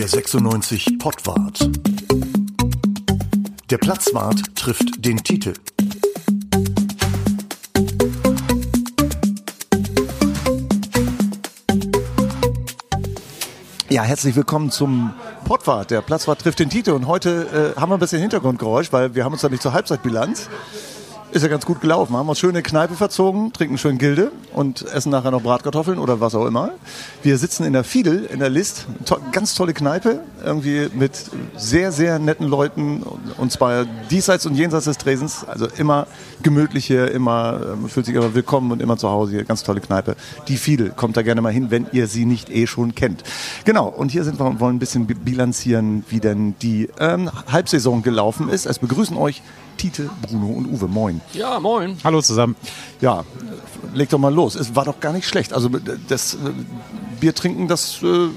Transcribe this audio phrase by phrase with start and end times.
[0.00, 1.70] Der 96 Pottwart.
[3.68, 5.52] Der Platzwart trifft den Titel.
[13.90, 15.12] Ja, herzlich willkommen zum
[15.44, 15.90] Pottwart.
[15.90, 19.26] Der Platzwart trifft den Titel und heute äh, haben wir ein bisschen Hintergrundgeräusch, weil wir
[19.26, 20.48] haben uns da nicht zur Halbzeitbilanz.
[21.32, 22.16] Ist ja ganz gut gelaufen.
[22.16, 26.34] Haben uns schöne Kneipe verzogen, trinken schön Gilde und essen nachher noch Bratkartoffeln oder was
[26.34, 26.70] auch immer.
[27.22, 28.86] Wir sitzen in der Fiedel, in der List.
[29.06, 31.12] To ganz tolle Kneipe, irgendwie mit
[31.56, 33.02] sehr, sehr netten Leuten
[33.38, 35.44] und zwar diesseits und jenseits des Tresens.
[35.46, 36.06] Also immer
[36.42, 39.44] gemütlich hier, immer, man fühlt sich aber willkommen und immer zu Hause hier.
[39.44, 40.16] Ganz tolle Kneipe.
[40.48, 43.22] Die Fiedel, kommt da gerne mal hin, wenn ihr sie nicht eh schon kennt.
[43.64, 48.02] Genau, und hier sind wir und wollen ein bisschen bilanzieren, wie denn die ähm, Halbsaison
[48.02, 48.66] gelaufen ist.
[48.66, 49.42] Es begrüßen euch
[49.80, 50.88] Tite, Bruno und Uwe.
[50.88, 51.22] Moin.
[51.32, 51.96] Ja, moin.
[52.04, 52.54] Hallo zusammen.
[53.00, 53.24] Ja,
[53.94, 54.54] leg doch mal los.
[54.54, 55.54] Es war doch gar nicht schlecht.
[55.54, 55.70] Also
[56.06, 56.38] das äh,
[57.18, 58.28] Bier trinken, das, äh,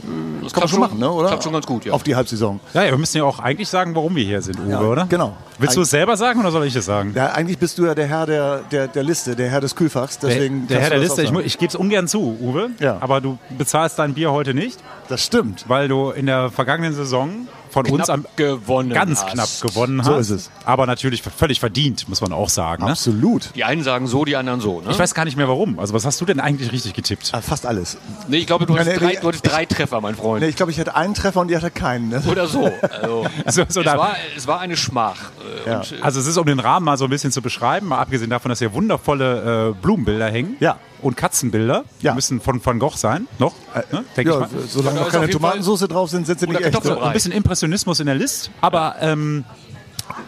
[0.41, 1.11] das kann man schon machen, ne?
[1.11, 1.27] oder?
[1.27, 1.91] Klappt schon ganz gut, ja.
[1.91, 2.61] Auf die Halbsaison.
[2.73, 5.05] Ja, ja, wir müssen ja auch eigentlich sagen, warum wir hier sind, Uwe, Ja, oder?
[5.07, 5.35] genau.
[5.59, 7.11] Willst du es selber sagen oder soll ich es sagen?
[7.13, 10.19] Ja, eigentlich bist du ja der Herr der, der, der Liste, der Herr des Kühlfachs.
[10.19, 12.97] Deswegen der kannst Herr der Liste, ich, ich gebe es ungern zu, Uwe, Ja.
[13.01, 15.65] aber du bezahlst dein Bier heute nicht, Das stimmt.
[15.67, 19.33] weil du in der vergangenen Saison von uns am, gewonnen ganz hast.
[19.33, 20.07] knapp gewonnen hast.
[20.07, 20.51] So ist es.
[20.65, 22.85] Aber natürlich völlig verdient, muss man auch sagen.
[22.85, 22.91] Ne?
[22.91, 23.49] Absolut.
[23.55, 24.79] Die einen sagen so, die anderen so.
[24.81, 24.91] Ne?
[24.91, 25.79] Ich weiß gar nicht mehr warum.
[25.79, 27.31] Also was hast du denn eigentlich richtig getippt?
[27.33, 27.97] Ah, Fast alles.
[28.27, 30.41] nee, ich glaube, du hattest, drei, du hattest drei Treffer, mein Freund.
[30.43, 32.09] Nee, ich glaube, ich hatte einen Treffer und die hatte keinen.
[32.09, 32.23] Ne?
[32.31, 32.71] Oder so.
[33.01, 35.17] Also, So, so es, war, es war eine Schmach.
[35.65, 35.77] Äh, Ja.
[35.79, 37.99] Und, äh, Also es ist, um den Rahmen mal so ein bisschen zu beschreiben, mal
[37.99, 40.77] abgesehen davon, dass hier wundervolle äh, Blumenbilder hängen Ja.
[41.01, 41.83] und Katzenbilder.
[42.01, 42.11] Ja.
[42.11, 43.53] Die müssen von Van Gogh sein, noch,
[43.91, 44.03] ne?
[44.15, 44.61] denke ja, ich mal.
[44.67, 46.83] solange noch keine Tomatensauce drauf sind, sind sie nicht echt.
[46.85, 47.01] Ne?
[47.01, 47.31] ein bisschen
[47.63, 48.51] Impressionismus in der List.
[48.61, 49.45] Aber ähm,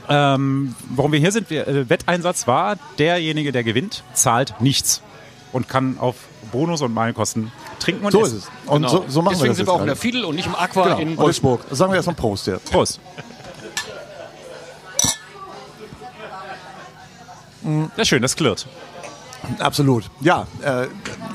[0.08, 5.02] ähm, warum wir hier sind, wir, äh, Wetteinsatz war, derjenige, der gewinnt, zahlt nichts
[5.52, 6.16] und kann auf
[6.52, 8.38] Bonus und Meilenkosten trinken und So ist essen.
[8.38, 8.70] es.
[8.70, 8.90] Und genau.
[8.90, 10.46] so, so machen Deswegen wir das sind wir auch in jetzt der Fiedel und nicht
[10.48, 10.98] im Aqua Genau.
[11.00, 11.62] in Wolfsburg.
[11.70, 12.58] jetzt Sagen wir erstmal Prost, ja.
[12.72, 13.00] Prost.
[17.98, 18.68] Ja, schön, das klirrt.
[19.60, 20.10] Absolut.
[20.22, 20.88] Ja, äh,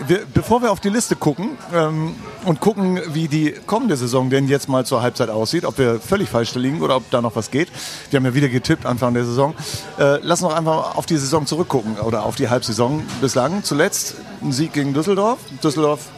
[0.06, 4.48] wir, bevor wir auf die Liste gucken ähm, und gucken, wie die kommende Saison denn
[4.48, 7.50] jetzt mal zur Halbzeit aussieht, ob wir völlig falsch liegen oder ob da noch was
[7.50, 7.68] geht.
[8.10, 9.54] Wir haben ja wieder getippt Anfang der Saison.
[9.98, 13.62] Äh, lass uns noch einfach auf die Saison zurückgucken oder auf die Halbsaison bislang.
[13.62, 15.38] Zuletzt ein Sieg gegen Düsseldorf.
[15.62, 16.08] Düsseldorf.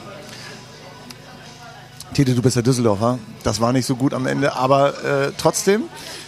[2.15, 3.19] Tite, du bist ja Düsseldorfer.
[3.43, 5.85] Das war nicht so gut am Ende, aber äh, trotzdem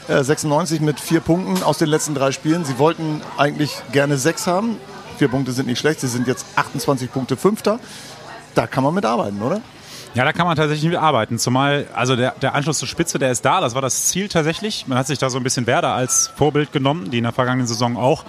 [0.08, 2.64] äh, 96 mit vier Punkten aus den letzten drei Spielen.
[2.64, 4.78] Sie wollten eigentlich gerne sechs haben.
[5.18, 6.00] Vier Punkte sind nicht schlecht.
[6.00, 7.78] Sie sind jetzt 28 Punkte Fünfter.
[8.54, 9.60] Da kann man mit arbeiten, oder?
[10.14, 11.38] Ja, da kann man tatsächlich mit arbeiten.
[11.38, 13.60] Zumal, also der, der Anschluss zur Spitze, der ist da.
[13.60, 14.86] Das war das Ziel tatsächlich.
[14.86, 17.66] Man hat sich da so ein bisschen Werder als Vorbild genommen, die in der vergangenen
[17.66, 18.24] Saison auch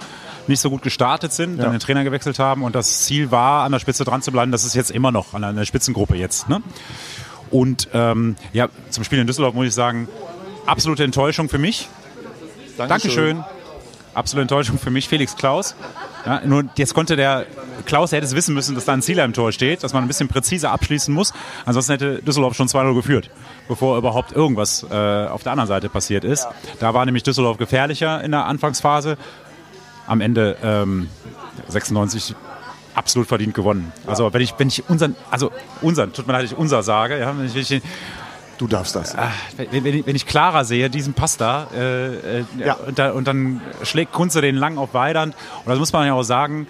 [0.48, 2.62] nicht so gut gestartet sind, dann den Trainer gewechselt haben.
[2.62, 4.52] Und das Ziel war, an der Spitze dran zu bleiben.
[4.52, 6.48] Das ist jetzt immer noch an der, Spitzengruppe jetzt.
[6.48, 6.62] Ne?
[7.50, 10.08] Und ähm, ja, zum Spiel in Düsseldorf muss ich sagen,
[10.66, 11.88] absolute Enttäuschung für mich.
[12.76, 13.44] Dankeschön.
[14.14, 15.74] Absolute Enttäuschung für mich, Felix Klaus.
[16.26, 17.46] Ja, nur jetzt konnte der
[17.86, 20.02] Klaus, der hätte es wissen müssen, dass da ein Zieler im Tor steht, dass man
[20.04, 21.32] ein bisschen präziser abschließen muss.
[21.64, 23.30] Ansonsten hätte Düsseldorf schon 2-0 geführt,
[23.68, 26.48] bevor überhaupt irgendwas äh, auf der anderen Seite passiert ist.
[26.80, 29.16] Da war nämlich Düsseldorf gefährlicher in der Anfangsphase.
[30.08, 31.08] Am Ende ähm,
[31.68, 32.34] 96
[32.94, 33.92] absolut verdient gewonnen.
[34.06, 37.36] Also wenn ich, wenn ich unseren, also unseren, tut mir leid, ich unser sage, ja,
[37.38, 37.82] wenn ich, wenn ich
[38.58, 39.14] Du darfst das.
[39.56, 42.74] wenn, wenn, ich, wenn ich Clara sehe, diesen Pass da, äh, äh, Ja.
[42.74, 45.34] und, da, und dann schlägt Kunze den lang auf Weidand.
[45.64, 46.66] Und das muss man ja auch sagen.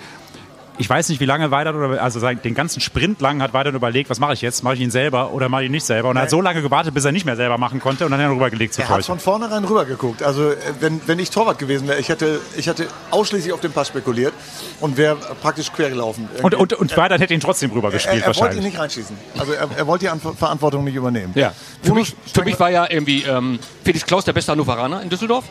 [0.78, 4.10] Ich weiß nicht, wie lange Weidand oder also den ganzen Sprint lang hat Weidand überlegt,
[4.10, 4.62] was mache ich jetzt?
[4.62, 6.10] Mache ich ihn selber oder mache ich ihn nicht selber?
[6.10, 8.20] Und er hat so lange gewartet, bis er nicht mehr selber machen konnte und dann
[8.20, 10.22] hat er rübergelegt zu Er hat von vornherein rübergeguckt.
[10.22, 13.72] Also äh, wenn, wenn ich Torwart gewesen wäre, ich hätte, ich hätte ausschließlich auf den
[13.72, 14.34] Pass spekuliert
[14.80, 16.28] und wäre praktisch quer gelaufen.
[16.42, 18.64] Und, und, und Weidand hätte ihn trotzdem er, rübergespielt er wollte ihn wahrscheinlich.
[18.66, 19.16] nicht reinschießen.
[19.38, 21.32] Also er, er wollte die Anver- Verantwortung nicht übernehmen.
[21.36, 21.54] Ja.
[21.82, 25.44] Für mich, für mich war ja irgendwie ähm, Felix Klaus der beste Hannoveraner in Düsseldorf.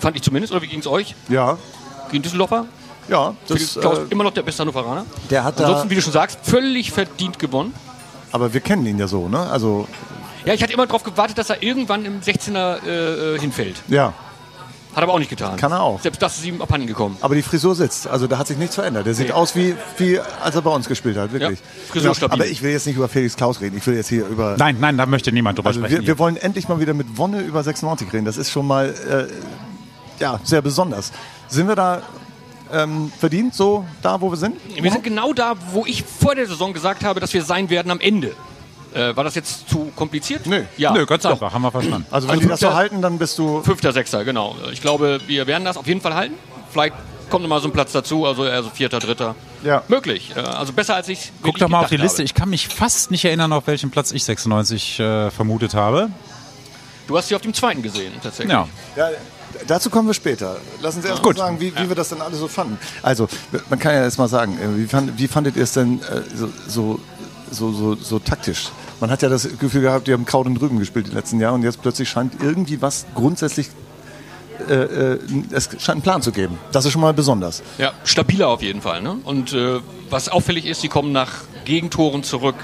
[0.00, 0.52] Fand ich zumindest.
[0.52, 1.14] Oder wie ging es euch?
[1.28, 1.58] Ja,
[2.10, 2.66] Gegen Düsseldorfer?
[3.08, 3.34] Ja.
[3.46, 5.04] Felix Das, Klaus äh, immer noch der beste Hannoveraner.
[5.30, 7.74] der hat da, Ansonsten, wie du schon sagst, völlig verdient gewonnen.
[8.32, 9.40] aber wir kennen ihn ja so, ne?
[9.50, 9.86] Also
[10.44, 13.82] Ja, ich hatte immer darauf gewartet, dass er irgendwann im 16er äh, äh, hinfällt.
[13.88, 14.12] ja.
[14.94, 15.56] Hat aber auch nicht getan.
[15.56, 16.02] Kann er auch.
[16.02, 17.16] Selbst das ist ihm abhanden gekommen.
[17.22, 18.06] Aber die Frisur sitzt.
[18.06, 19.06] Also da hat sich nichts verändert.
[19.06, 19.32] Der sieht Nee.
[19.32, 21.60] aus wie, wie als er bei uns gespielt hat, wirklich.
[21.60, 22.34] Ja, Frisur stabil.
[22.34, 23.78] Aber ich will jetzt nicht über Felix Klaus reden.
[23.78, 24.54] Ich will jetzt hier über.
[24.58, 26.02] Nein, nein, da möchte niemand drüber Also sprechen.
[26.02, 28.26] wir, wir wollen endlich mal wieder mit Wonne über 96 reden.
[28.26, 31.10] Das ist schon mal äh, ja, sehr besonders.
[31.48, 32.02] Sind wir da
[32.72, 34.56] ähm, verdient so da, wo wir sind?
[34.74, 37.90] Wir sind genau da, wo ich vor der Saison gesagt habe, dass wir sein werden
[37.90, 38.34] am Ende.
[38.94, 40.46] Äh, war das jetzt zu kompliziert?
[40.46, 40.64] Nö.
[40.76, 42.06] Ja, Nö, ganz einfach, haben wir verstanden.
[42.10, 43.62] Also wenn Also die das so halten, dann bist du.
[43.62, 44.56] Fünfter, Sechster, genau.
[44.70, 46.34] Ich glaube, wir werden das auf jeden Fall halten.
[46.70, 46.94] Vielleicht
[47.30, 49.34] kommt noch mal so ein Platz dazu, also eher so Vierter, Dritter.
[49.64, 49.82] Ja.
[49.88, 50.32] Möglich.
[50.36, 52.18] Äh, Also besser als ich Guck doch mal auf die Liste.
[52.18, 52.24] Habe.
[52.24, 56.10] Ich kann mich fast nicht erinnern, auf welchem Platz ich 96 äh, vermutet habe.
[57.08, 58.52] Du hast sie auf dem zweiten gesehen, tatsächlich.
[58.52, 58.68] Ja.
[58.96, 59.08] Ja,
[59.66, 60.56] dazu kommen wir später.
[60.80, 62.78] Lassen Sie erst mal sagen, wie, wie wir das dann alle so fanden.
[63.02, 63.28] Also,
[63.70, 66.22] man kann ja erst mal sagen, äh, wie, fand, wie fandet ihr es denn äh,
[66.34, 67.00] so, so,
[67.50, 68.70] so, so, so taktisch?
[69.00, 71.54] Man hat ja das Gefühl gehabt, die haben Kraut und Rüben gespielt die letzten Jahre
[71.54, 73.68] und jetzt plötzlich scheint irgendwie was grundsätzlich,
[74.68, 75.18] äh, äh,
[75.50, 76.58] es scheint einen Plan zu geben.
[76.70, 77.62] Das ist schon mal besonders.
[77.78, 79.02] Ja, stabiler auf jeden Fall.
[79.02, 79.16] Ne?
[79.24, 81.32] Und äh, was auffällig ist, sie kommen nach
[81.64, 82.54] Gegentoren zurück.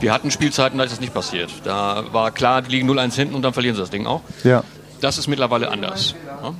[0.00, 1.50] Wir hatten Spielzeiten, da ist das nicht passiert.
[1.64, 4.22] Da war klar, die liegen 0-1 hinten und dann verlieren sie das Ding auch.
[4.44, 4.64] Ja.
[5.00, 6.14] Das ist mittlerweile anders.
[6.42, 6.54] Ne?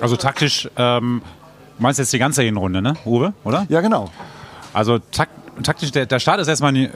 [0.00, 1.22] Also taktisch, ähm,
[1.76, 3.66] du meinst jetzt die ganze Hinrunde, ne, Uwe, oder?
[3.68, 4.10] Ja, genau.
[4.72, 5.28] Also tak
[5.62, 6.90] taktisch, der, der Start ist erstmal in die,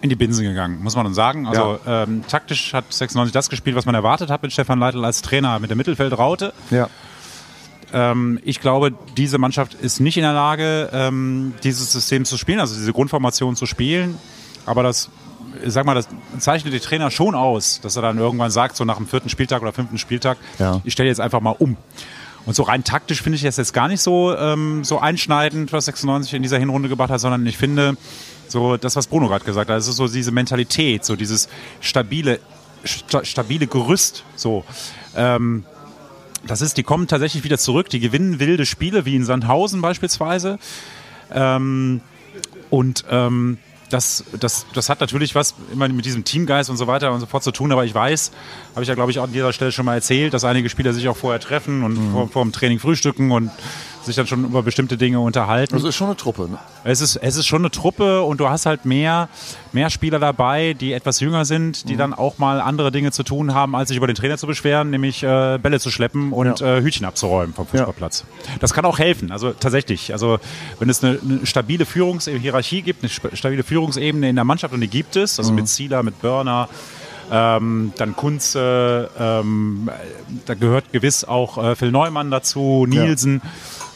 [0.00, 1.46] in die Binsen gegangen, muss man dann sagen.
[1.46, 5.22] Also ähm, taktisch hat 96 das gespielt, was man erwartet hat mit Stefan Leitl als
[5.22, 6.52] Trainer mit der Mittelfeldraute.
[6.70, 6.88] Ja.
[7.92, 12.58] Ähm, ich glaube, diese Mannschaft ist nicht in der Lage, ähm, dieses System zu spielen,
[12.58, 14.18] also diese Grundformation zu spielen.
[14.66, 15.10] Aber das,
[15.66, 16.08] sag mal, das
[16.38, 19.62] zeichnet die Trainer schon aus, dass er dann irgendwann sagt, so nach dem vierten Spieltag
[19.62, 20.80] oder fünften Spieltag, Ja.
[20.84, 21.76] ich stelle jetzt einfach mal um.
[22.44, 25.84] Und so rein taktisch finde ich das jetzt gar nicht so, ähm, so einschneidend, was
[25.84, 27.96] 96 in dieser Hinrunde gebracht hat, sondern ich finde,
[28.48, 31.48] so das, was Bruno gerade gesagt hat, es ist so diese Mentalität, so dieses
[31.80, 32.40] stabile,
[32.84, 34.64] sta stabile Gerüst, so.
[35.14, 35.64] Ähm,
[36.44, 40.58] das ist, die kommen tatsächlich wieder zurück, die gewinnen wilde Spiele, wie in Sandhausen beispielsweise.
[41.32, 42.00] Ähm,
[42.70, 43.58] und ähm,
[43.92, 47.26] das, das, das hat natürlich was immer mit diesem Teamgeist und so weiter und so
[47.26, 48.32] fort zu tun, aber ich weiß,
[48.74, 50.92] habe ich ja glaube ich auch an dieser Stelle schon mal erzählt, dass einige Spieler
[50.92, 53.50] sich auch vorher treffen und vor, vor dem Training frühstücken und
[54.04, 55.74] sich dann schon über bestimmte Dinge unterhalten.
[55.74, 56.48] Das ist schon eine Truppe.
[56.50, 56.58] Ne?
[56.84, 59.28] Es ist, es ist schon eine Truppe und du hast halt mehr,
[59.72, 61.88] mehr Spieler dabei, die etwas jünger sind, Mhm.
[61.88, 64.46] die dann auch mal andere Dinge zu tun haben, als sich über den Trainer zu
[64.46, 66.78] beschweren, nämlich äh, Bälle zu schleppen und Ja.
[66.78, 68.24] äh, Hütchen abzuräumen vom Fußballplatz.
[68.60, 70.12] Das kann auch helfen, also tatsächlich.
[70.12, 70.38] Also
[70.78, 74.88] wenn es eine, eine stabile Führungshierarchie gibt, eine stabile Führungsebene in der Mannschaft und die
[74.88, 76.68] gibt es, also mit Zieler, mit Börner,
[77.30, 79.88] ähm, dann Kunze, ähm,
[80.44, 83.40] da gehört gewiss auch äh, Phil Neumann dazu, Nielsen.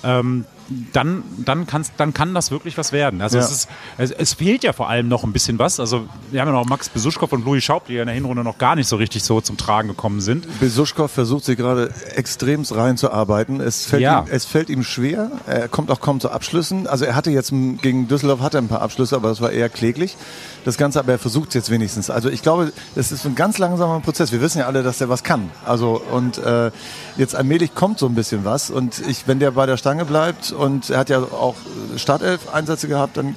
[0.03, 0.49] Ähm,
[0.93, 3.23] dann, dann, kann's, dann kann das wirklich was werden.
[3.23, 3.45] Also Ja.
[3.45, 3.69] es, ist,
[3.99, 5.79] es, es fehlt ja vor allem noch ein bisschen was.
[5.81, 8.43] Also wir haben ja noch Max Besuschkow und Louis Schaub, die ja in der Hinrunde
[8.43, 10.47] noch gar nicht so richtig so zum Tragen gekommen sind.
[10.61, 13.61] Besuschkow versucht sich gerade extremst reinzuarbeiten.
[13.61, 14.21] Es fällt, Ja.
[14.23, 15.31] ihm, es fällt ihm schwer.
[15.47, 16.87] Er kommt auch kaum zu Abschlüssen.
[16.87, 19.69] Also er hatte jetzt gegen Düsseldorf hatte er ein paar Abschlüsse, aber das war eher
[19.69, 20.17] kläglich.
[20.65, 22.11] Das Ganze, aber er versucht es jetzt wenigstens.
[22.11, 24.33] Also ich glaube, es ist ein ganz langsamer Prozess.
[24.33, 25.51] Wir wissen ja alle, dass er was kann.
[25.65, 26.73] Also und äh,
[27.17, 28.71] jetzt allmählich kommt so ein bisschen was.
[28.71, 31.55] Und ich, wenn der bei der Stange bleibt und er hat ja auch
[31.97, 33.37] Startelf-Einsätze gehabt, dann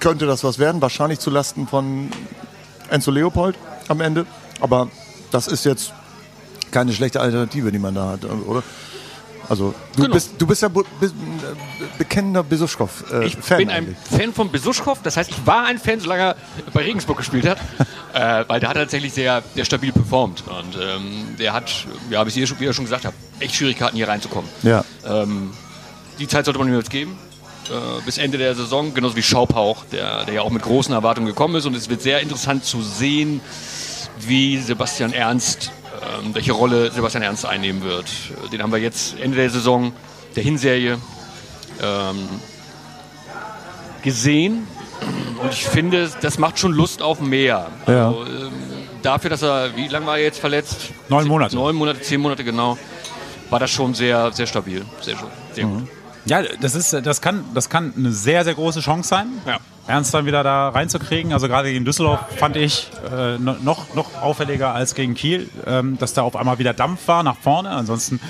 [0.00, 0.80] könnte das was werden.
[0.80, 2.10] Wahrscheinlich zu Lasten von
[2.88, 3.56] Enzo Leopold
[3.88, 4.26] am Ende.
[4.60, 4.88] Aber
[5.30, 5.92] das ist jetzt
[6.70, 8.62] keine schlechte Alternative, die man da hat, oder?
[9.48, 10.14] Also du Genau.
[10.14, 11.06] bist du bist ja be, äh,
[11.96, 13.96] bekennender Besuschkow äh, Ich Fan bin ein eigentlich.
[13.98, 14.98] Fan von Besuschkow.
[15.02, 16.36] Das heißt, ich war ein Fan, solange er
[16.74, 17.58] bei Regensburg gespielt hat.
[18.12, 20.44] äh, weil der hat tatsächlich sehr, sehr stabil performt.
[20.46, 21.72] Und ähm, der hat,
[22.10, 24.50] ja, wie ich schon, wie ich schon gesagt habe, echt Schwierigkeiten hier reinzukommen.
[24.62, 24.84] Ja.
[25.06, 25.52] Ähm,
[26.18, 27.18] die Zeit sollte man ihm jetzt geben.
[27.70, 31.26] Äh, bis Ende der Saison, genauso wie Schaubhauch, der, der ja auch mit großen Erwartungen
[31.26, 31.66] gekommen ist.
[31.66, 33.40] Und es wird sehr interessant zu sehen,
[34.20, 35.70] wie Sebastian Ernst,
[36.22, 38.06] ähm, welche Rolle Sebastian Ernst einnehmen wird.
[38.46, 39.92] Äh, Den haben wir jetzt Ende der Saison,
[40.34, 40.98] der Hinserie,
[41.82, 42.28] ähm,
[44.02, 44.66] gesehen.
[45.42, 47.68] Und ich finde, das macht schon Lust auf mehr.
[47.86, 48.08] Ja.
[48.08, 48.52] Also, ähm,
[49.02, 50.90] dafür, dass er, wie lange war er jetzt verletzt?
[51.08, 51.54] Neun Monate.
[51.54, 52.76] Neun Monate, zehn Monate genau.
[53.50, 54.84] War das schon sehr, sehr stabil.
[55.00, 55.16] Sehr,
[55.52, 55.80] sehr Mhm.
[55.80, 55.88] gut.
[56.28, 59.58] Ja, das, ist, das, kann, das kann eine sehr, sehr große Chance sein, Ja.
[59.86, 61.32] Ernst dann wieder da reinzukriegen.
[61.32, 65.96] Also gerade gegen Düsseldorf fand ich äh, no- noch, noch auffälliger als gegen Kiel, ähm,
[65.98, 67.70] dass da auf einmal wieder Dampf war nach vorne.
[67.70, 68.20] Ansonsten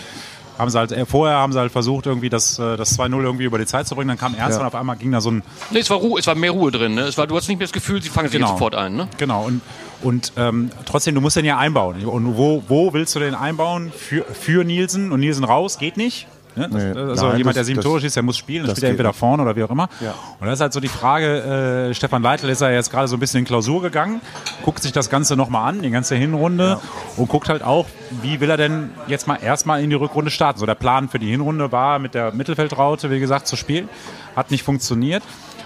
[0.57, 3.45] haben sie halt, äh, vorher haben sie halt versucht, irgendwie das, äh, das 2-0 irgendwie
[3.45, 4.07] über die Zeit zu bringen.
[4.09, 4.61] Dann kam Ernst Ja.
[4.61, 6.71] und auf einmal ging da so ein Nee, es war Ruhe, es war mehr Ruhe
[6.71, 6.95] drin.
[6.95, 7.00] Ne?
[7.02, 8.49] Es war, du hast nicht mehr das Gefühl, sie fangen sich Genau.
[8.50, 8.95] jetzt sofort ein.
[8.95, 9.09] Ne?
[9.19, 9.61] Genau, und,
[10.02, 12.05] und ähm, trotzdem, du musst den ja einbauen.
[12.07, 13.93] Und wo, wo willst du den einbauen?
[13.97, 15.78] Für, für Nielsen und Nielsen raus?
[15.78, 16.28] Geht nicht.
[16.59, 16.69] Ne?
[16.71, 17.00] Nee.
[17.00, 18.65] also Nein, jemand, der sieben das- Tore schießt, der muss spielen.
[18.65, 19.19] Das spielt er entweder nicht.
[19.19, 19.88] vorne oder wie auch immer.
[20.00, 20.15] Ja.
[20.41, 23.17] Und das ist halt so die Frage, äh, Stefan Leitl ist ja jetzt gerade so
[23.17, 24.21] ein bisschen in Klausur gegangen,
[24.65, 26.81] guckt sich das Ganze nochmal an, die ganze Hinrunde
[27.17, 27.87] und guckt halt auch,
[28.23, 30.59] wie will er denn jetzt mal erstmal in die Rückrunde starten.
[30.59, 33.88] So der Plan für die Hinrunde war, mit der Mittelfeldraute, wie gesagt, zu spielen.
[34.37, 35.23] Hat nicht funktioniert.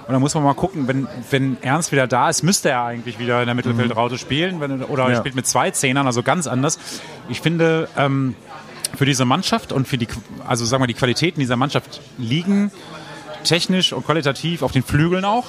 [0.06, 3.20] Und dann muss man mal gucken, wenn, wenn Ernst wieder da ist, müsste er eigentlich
[3.20, 4.60] wieder in der Mittelfeldraute spielen.
[4.60, 5.16] Wenn, oder er Ja.
[5.18, 6.80] spielt mit zwei Zehnern, also ganz anders.
[7.28, 8.34] Ich finde, ähm,
[8.96, 10.08] für diese Mannschaft und für die,
[10.46, 12.70] also sagen wir, die Qualitäten dieser Mannschaft liegen
[13.44, 15.46] technisch und qualitativ auf den Flügeln auch.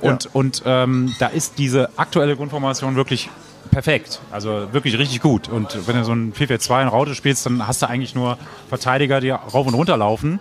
[0.00, 3.28] Und, und ähm, da ist diese aktuelle Grundformation wirklich
[3.70, 4.20] perfekt.
[4.30, 5.48] Also wirklich richtig gut.
[5.48, 9.20] Und wenn du so ein 4-4-2 in Raute spielst, dann hast du eigentlich nur Verteidiger,
[9.20, 10.40] die rauf und runter laufen.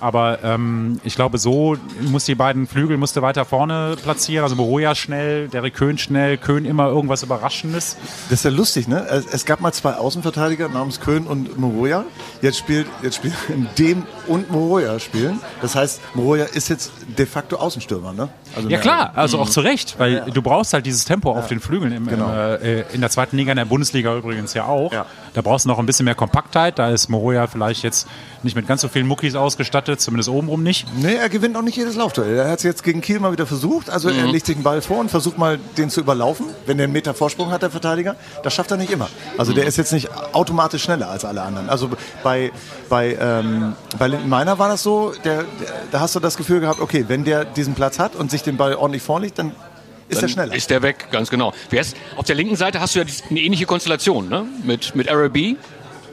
[0.00, 4.44] Aber ähm, ich glaube, so muss die beiden Flügel musste weiter vorne platzieren.
[4.44, 7.96] Also Moroja schnell, Derek Köhn schnell, Köhn immer irgendwas Überraschendes.
[8.30, 9.06] Das ist ja lustig, ne?
[9.32, 12.04] Es, gab mal zwei Außenverteidiger namens Köhn und Moroja.
[12.42, 13.34] Jetzt spielt, jetzt spielt
[13.78, 15.40] Dem und Moroja spielen.
[15.62, 18.28] Das heißt, Moroja ist jetzt de facto Außenstürmer, ne?
[18.56, 21.60] Also Ja klar, also auch zu Recht, weil du brauchst halt dieses Tempo auf den
[21.60, 22.32] Flügeln im, Genau.
[22.32, 24.92] äh, in der zweiten Liga, in der Bundesliga übrigens ja auch.
[24.92, 25.06] Ja.
[25.34, 26.78] Da brauchst du noch ein bisschen mehr Kompaktheit.
[26.78, 28.06] Da ist Moroja vielleicht jetzt
[28.42, 30.86] nicht mit ganz so vielen Muckis ausgestattet, zumindest obenrum nicht.
[30.96, 32.36] Nee, er gewinnt auch nicht jedes Laufduell.
[32.36, 33.90] Er hat es jetzt gegen Kiel mal wieder versucht.
[33.90, 36.46] Also er legt sich den Ball vor und versucht mal, den zu überlaufen.
[36.66, 39.08] Wenn der einen Meter Vorsprung hat, der Verteidiger, das schafft er nicht immer.
[39.36, 41.68] Also der ist jetzt nicht automatisch schneller als alle anderen.
[41.68, 41.90] Also
[42.22, 42.52] bei,
[42.88, 45.46] bei, ähm, bei Linden Meiner war das so, der, der,
[45.90, 48.56] da hast du das Gefühl gehabt, okay, wenn der diesen Platz hat und sich den
[48.56, 49.52] Ball ordentlich vorlegt, dann
[50.08, 50.54] ist er Dann schneller.
[50.54, 51.52] Ist der weg, ganz genau.
[52.16, 54.46] Auf der linken Seite hast du ja eine ähnliche Konstellation, ne?
[54.64, 55.56] Mit, mit RB.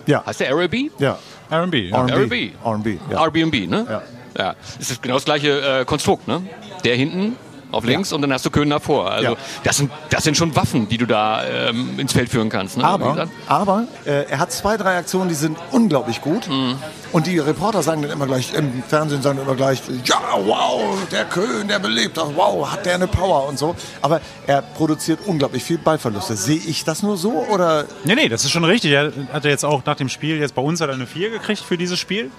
[0.05, 0.91] ja, Heißt der RB?
[0.99, 1.17] ja.
[1.49, 1.89] R&B.
[1.89, 2.07] Ja.
[2.07, 2.51] R&B.
[2.63, 2.97] R&B.
[3.09, 3.27] Ja.
[3.67, 3.85] Ne?
[3.89, 4.01] Ja.
[4.37, 4.55] ja.
[4.77, 6.41] Das ist genau das gleiche äh, Konstrukt, ne?
[6.83, 7.35] Der hinten
[7.75, 9.11] auf links und dann hast du Köhn davor.
[9.11, 9.37] Also Ja.
[9.63, 12.77] das, sind, das sind schon Waffen, die du da ähm, ins Feld führen kannst.
[12.77, 12.83] Ne?
[12.83, 16.47] Aber, aber äh, er hat zwei, drei Aktionen, die sind unglaublich gut.
[16.49, 16.75] Mhm.
[17.11, 21.23] Und die Reporter sagen dann immer gleich, im Fernsehen sagen immer gleich, ja, wow, der
[21.25, 23.75] Köhn, der belebt das, wow, hat der eine Power und so.
[24.01, 26.35] Aber er produziert unglaublich viel Ballverluste.
[26.35, 27.85] Sehe ich das nur so oder?
[28.03, 28.91] Nee, nee, das ist schon richtig.
[28.91, 31.29] Er hat ja jetzt auch nach dem Spiel, jetzt bei uns hat er eine 4
[31.29, 32.31] gekriegt für dieses Spiel.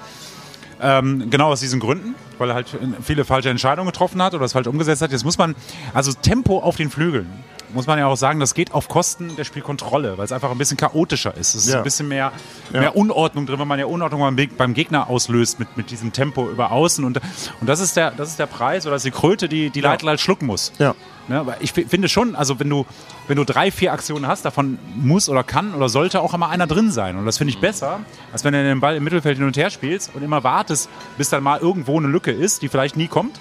[0.80, 2.66] Ähm, genau aus diesen Gründen, weil er halt
[3.02, 5.10] viele falsche Entscheidungen getroffen hat oder es falsch umgesetzt hat.
[5.10, 5.54] Jetzt muss man,
[5.94, 7.30] also Tempo auf den Flügeln,
[7.74, 10.58] muss man ja auch sagen, das geht auf Kosten der Spielkontrolle, weil es einfach ein
[10.58, 11.54] bisschen chaotischer ist.
[11.54, 11.78] Es ist Ja.
[11.78, 12.32] ein bisschen mehr,
[12.72, 16.12] mehr Unordnung drin, wenn man ja Unordnung beim, Be- beim Gegner auslöst mit, mit diesem
[16.12, 17.04] Tempo über außen.
[17.04, 17.20] Und,
[17.60, 19.80] und das, ist der, das ist der Preis oder das ist die Kröte, die, die
[19.80, 20.72] Leitl halt schlucken muss.
[20.78, 20.94] Ja.
[21.28, 22.86] Ne, aber ich fi- finde schon, also wenn du,
[23.26, 26.68] wenn du drei, vier Aktionen hast, davon muss oder kann oder sollte auch immer einer
[26.68, 27.16] drin sein.
[27.16, 27.98] Und das finde ich besser,
[28.32, 31.28] als wenn du den Ball im Mittelfeld hin und her spielst und immer wartest, bis
[31.28, 33.40] dann mal irgendwo eine Lücke ist, die vielleicht nie kommt.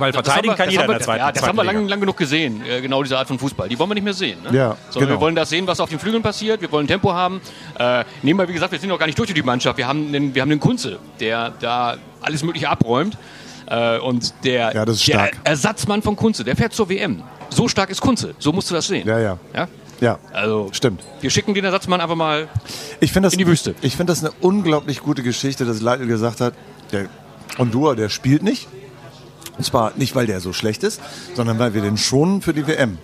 [0.00, 1.66] Weil Das verteidigen wir- kann jeder haben in der wir- zweiten Ja, das zweiten haben
[1.66, 3.68] wir lang, lang genug gesehen, äh, genau diese Art von Fußball.
[3.68, 4.38] Die wollen wir nicht mehr sehen.
[4.42, 4.56] Ne?
[4.56, 5.20] Ja, Sondern genau.
[5.20, 6.60] wir wollen das sehen, was auf den Flügeln passiert.
[6.60, 7.40] Wir wollen Tempo haben.
[7.78, 9.78] Äh, nehmen wir, wie gesagt, wir sind noch gar nicht durch die Mannschaft.
[9.78, 13.16] Wir haben den, wir haben den Kunze, der da alles Mögliche abräumt.
[13.66, 15.30] Äh, und der, Ja, das ist der.
[15.44, 17.22] Ersatzmann von Kunze, der fährt zur WM.
[17.50, 18.34] So stark ist Kunze.
[18.38, 19.06] So musst du das sehen.
[19.06, 19.38] Ja, ja.
[19.54, 19.68] ja?
[20.00, 21.02] Ja, Also, stimmt.
[21.20, 22.48] wir schicken den Ersatzmann einfach mal.
[23.00, 23.74] Das, In die Wüste.
[23.82, 26.54] Ich finde das eine unglaublich gute Geschichte, dass Leitl gesagt hat,
[26.90, 27.06] der
[27.58, 28.66] Honduras, der spielt nicht.
[29.60, 31.02] Und zwar nicht, weil der so schlecht ist,
[31.34, 32.96] sondern weil wir den schonen für die WM.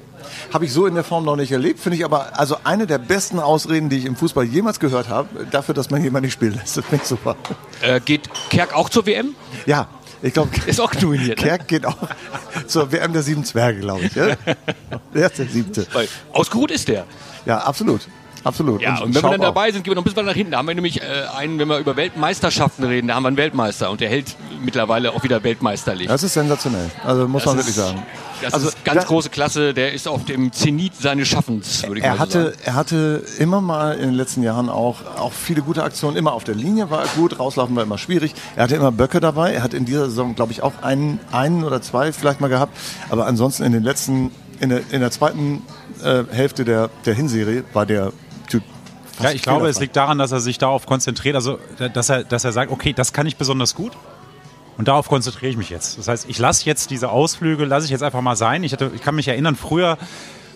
[0.54, 2.96] Habe ich so in der Form noch nicht erlebt, finde ich aber also eine der
[2.96, 6.54] besten Ausreden, die ich im Fußball jemals gehört habe, dafür, dass man jemanden nicht spielen
[6.54, 6.78] lässt.
[6.78, 7.36] Das finde ich super.
[7.82, 9.34] Äh, geht Kerk auch zur WM?
[9.66, 9.88] Ja,
[10.22, 11.40] ich glaube, Ist auch nominiert.
[11.40, 11.44] Ne?
[11.44, 11.98] Kerk geht auch
[12.66, 14.14] zur WM der sieben Zwerge, glaube ich.
[14.14, 14.28] Ja?
[15.12, 15.86] Der ist der siebte.
[16.32, 17.04] Ausgeruht ist der.
[17.44, 18.08] Ja, absolut.
[18.46, 18.80] Absolut.
[18.80, 19.44] Ja, und, wenn wir dann auch.
[19.46, 20.52] dabei sind, gehen wir noch ein bisschen weiter nach hinten.
[20.52, 21.04] Da haben wir nämlich äh,
[21.36, 25.12] einen, wenn wir über Weltmeisterschaften reden, da haben wir einen Weltmeister und der hält mittlerweile
[25.12, 26.08] auch wieder weltmeisterlich.
[26.08, 26.90] Das ist sensationell.
[27.04, 28.02] Also muss man Das wirklich ist- sagen.
[28.42, 32.00] Das also ist ganz da- große Klasse, der ist auf dem Zenit seines Schaffens, würde
[32.00, 32.56] ich Er mal so hatte, sagen.
[32.64, 36.18] er hatte immer mal in den letzten Jahren auch, auch viele gute Aktionen.
[36.18, 38.34] Immer auf der Linie war er gut, rauslaufen war immer schwierig.
[38.54, 39.52] Er hatte immer Böcke dabei.
[39.54, 42.76] Er hat in dieser Saison, glaube ich, auch einen, einen oder zwei vielleicht mal gehabt.
[43.08, 45.62] Aber ansonsten in den letzten, in der, in der zweiten
[46.04, 48.12] äh, Hälfte der, der Hinserie war der
[48.52, 51.58] Fast Ja, ich glaube, es liegt daran, dass er sich darauf konzentriert, also
[51.94, 53.92] dass er, dass er sagt, okay, das kann ich besonders gut.
[54.76, 55.98] Und darauf konzentriere ich mich jetzt.
[55.98, 58.62] Das heißt, ich lasse jetzt diese Ausflüge, lasse ich jetzt einfach mal sein.
[58.62, 59.96] Ich, hatte, ich kann mich erinnern, früher,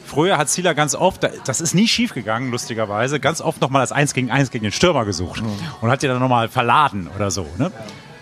[0.05, 3.93] früher hat Zieler ganz oft, das ist nie schief gegangen, lustigerweise, ganz oft nochmal das
[3.93, 5.43] Eins gegen Eins gegen den Stürmer gesucht.
[5.81, 7.47] Und hat den dann nochmal verladen oder so.
[7.57, 7.73] Ne?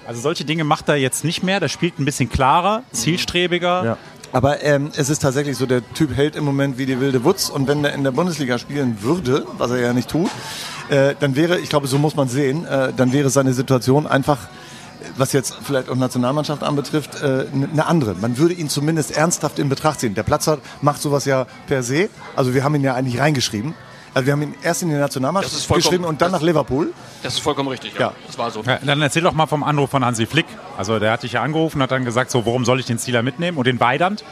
[0.06, 1.58] Also solche Dinge macht er jetzt nicht mehr.
[1.58, 3.84] Der spielt ein bisschen klarer, zielstrebiger.
[3.84, 3.98] Ja.
[4.32, 7.48] Aber ähm, es ist tatsächlich so, der Typ hält im Moment wie die wilde Wutz
[7.48, 10.30] und wenn er in der Bundesliga spielen würde, was er ja nicht tut,
[10.90, 14.38] äh, dann wäre, ich glaube, so muss man sehen, äh, dann wäre seine Situation einfach,
[15.16, 18.14] was jetzt vielleicht auch Nationalmannschaft anbetrifft, äh, eine andere.
[18.14, 20.14] Man würde ihn zumindest ernsthaft in Betracht ziehen.
[20.14, 22.08] Der Platzer macht sowas ja per se.
[22.36, 23.74] Also wir haben ihn ja eigentlich reingeschrieben.
[24.18, 26.92] Also wir haben ihn erst in die Nationalmannschaft geschrieben und dann das- nach Liverpool.
[27.22, 28.00] Das ist vollkommen richtig, ja.
[28.08, 28.12] Ja.
[28.26, 28.62] Das war so.
[28.64, 30.46] Ja, dann erzähl doch mal vom Anruf von Hansi Flick.
[30.76, 33.22] Also der hat dich ja angerufen, hat dann gesagt, so, warum soll ich den Zieler
[33.22, 34.24] mitnehmen und den Weidand?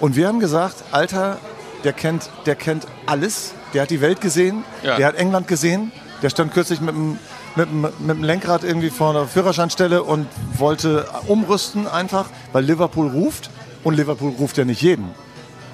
[0.00, 1.36] Und wir haben gesagt, Alter,
[1.84, 3.52] der kennt, der kennt alles.
[3.74, 4.96] Der hat die Welt gesehen, Ja.
[4.96, 5.92] der hat England gesehen.
[6.22, 7.18] Der stand kürzlich mit dem,
[7.56, 13.08] mit, dem, mit dem Lenkrad irgendwie vor der Führerscheinstelle und wollte umrüsten einfach, weil Liverpool
[13.08, 13.50] ruft.
[13.84, 15.10] Und Liverpool ruft ja nicht jeden.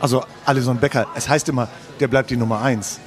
[0.00, 1.68] Also Alison Becker, es heißt immer,
[2.00, 2.98] der bleibt die Nummer eins.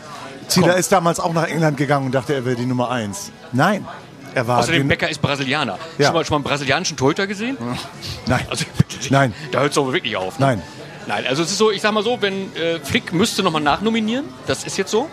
[0.47, 0.79] Zieler Komm.
[0.79, 3.31] ist damals auch nach England gegangen und dachte, er wäre die Nummer eins.
[3.51, 3.85] Nein,
[4.33, 4.59] er war...
[4.59, 5.77] Außerdem, Becker ist Brasilianer.
[5.97, 6.07] Ja.
[6.07, 7.57] Schon, mal, schon mal einen brasilianischen Torhüter gesehen?
[8.25, 8.65] Nein, Also,
[9.09, 9.33] Nein.
[9.51, 10.39] Da hört es aber wirklich auf.
[10.39, 10.45] Ne?
[10.47, 10.61] nein.
[11.07, 14.25] Nein, also es ist so, ich sag mal so, wenn äh, Flick müsste nochmal nachnominieren,
[14.47, 15.07] das ist jetzt so,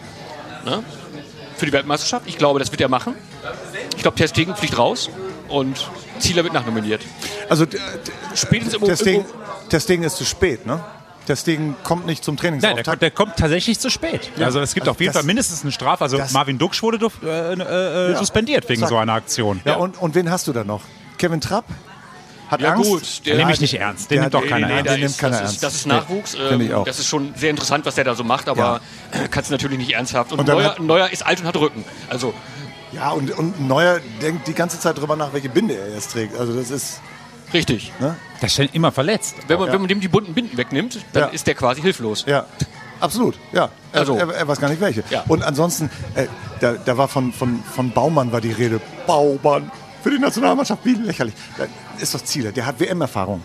[0.65, 0.83] ne?
[1.57, 2.27] für die Weltmeisterschaft.
[2.27, 3.15] Ich glaube, das wird er machen.
[3.95, 5.11] Ich glaube, Stegen fliegt raus
[5.49, 7.03] und Zieler wird nachnominiert.
[7.49, 7.67] Also
[8.35, 9.25] Spätestens im
[9.69, 10.81] das Ding ist zu spät, ne?
[11.27, 13.03] Das Ding kommt nicht zum Nein, der, kommt- Trainingsauftakt.
[13.03, 14.31] der kommt tatsächlich zu spät.
[14.41, 16.03] Also es gibt Also auf jeden das- Fall mindestens eine Strafe.
[16.05, 18.19] Also das- Marvin Duksch wurde duf- äh, äh, Ja.
[18.19, 18.89] suspendiert wegen Zack.
[18.89, 19.61] so einer Aktion.
[19.65, 20.83] ja, Und, und wen hast du da noch?
[21.19, 21.65] Kevin Trapp?
[22.51, 22.91] Hat Ja, Angst?
[22.91, 24.11] gut, der- Den nehme ich nicht ernst.
[24.11, 24.93] Den der nimmt hat- doch keiner nee, nee, ernst.
[24.99, 25.55] nimmt ist, keiner das, ernst.
[25.55, 26.35] ist, das ist Nee, Nachwuchs.
[26.35, 26.85] ich ähm, auch.
[26.85, 28.81] Das ist schon sehr interessant, was der da so macht, aber
[29.31, 30.33] kannst du natürlich nicht ernsthaft.
[30.33, 31.85] Und, Und Neuer, hat- Neuer ist alt und hat Rücken.
[32.11, 32.35] Also
[32.93, 36.39] Ja, und, und Neuer denkt die ganze Zeit drüber nach, welche Binde er jetzt trägt.
[36.39, 37.01] Also das ist,
[37.55, 37.93] richtig.
[38.01, 38.17] ne?
[38.41, 39.37] Der ist schon immer verletzt.
[39.47, 41.29] Wenn man, wenn man dem die bunten Binden wegnimmt, dann Ja.
[41.29, 42.25] ist der quasi hilflos.
[42.27, 42.47] Ja,
[43.01, 43.39] absolut.
[43.53, 45.05] Ja, er, Also- er, er weiß gar nicht welche.
[45.11, 45.25] Ja.
[45.29, 46.27] Und ansonsten, äh,
[46.61, 48.81] da, da war von, von, von Baumann war die Rede.
[49.07, 49.71] Baumann
[50.03, 51.35] für die Nationalmannschaft, wie lächerlich.
[51.59, 51.67] Da
[52.01, 52.53] ist doch Ziele.
[52.53, 53.43] Der hat WM-Erfahrung.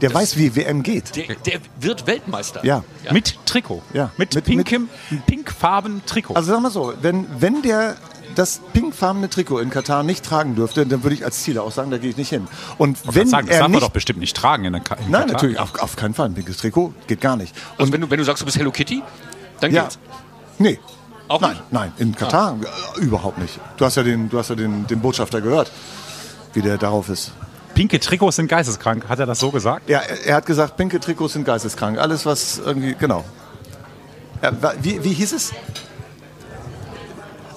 [0.00, 1.14] Der weiß, wie WM geht.
[1.16, 2.62] Der, der wird Weltmeister.
[2.66, 2.82] Ja.
[3.12, 3.80] Mit Trikot.
[3.94, 4.10] Ja.
[4.18, 4.88] Mit, Mit- pinkem,
[5.26, 6.34] pinkfarben Trikot.
[6.34, 7.96] Also sag mal so, wenn, wenn der
[8.34, 11.90] das pinkfarbene Trikot in Katar nicht tragen dürfte, dann würde ich als Ziele auch sagen,
[11.90, 12.46] da gehe ich nicht hin.
[12.78, 14.82] Und Ich wenn sagen, das er darf man nicht, doch bestimmt nicht tragen in der
[14.82, 15.32] Ka in nein, Katar.
[15.34, 17.54] natürlich, auf, auf keinen Fall ein pinkes Trikot, geht gar nicht.
[17.78, 19.02] Also wenn du, wenn du sagst, du bist Hello Kitty,
[19.60, 19.98] dann Ja, geht's.
[20.58, 20.78] nee,
[21.28, 21.62] Auch nein, nicht?
[21.72, 22.56] nein, in Katar
[22.96, 23.58] äh, überhaupt nicht.
[23.76, 25.70] Du hast ja den, du hast ja den, den Botschafter gehört,
[26.52, 27.32] wie der darauf ist.
[27.74, 29.08] Pinke Trikots sind geisteskrank.
[29.08, 29.88] Hat er das so gesagt?
[29.90, 31.98] Ja, er, hat gesagt, pinke Trikots sind geisteskrank.
[31.98, 33.24] Alles, was irgendwie, genau.
[34.80, 35.52] Wie, wie hieß es?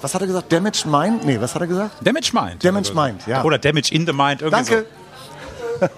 [0.02, 0.52] Was hat er gesagt?
[0.52, 1.24] Damaged Mind?
[1.24, 2.06] Nee, was hat er gesagt?
[2.06, 2.64] Damage Mind.
[2.64, 3.44] Damage Mind, ja.
[3.44, 4.42] Oder Damage in the Mind.
[4.42, 4.86] Irgendwie Danke.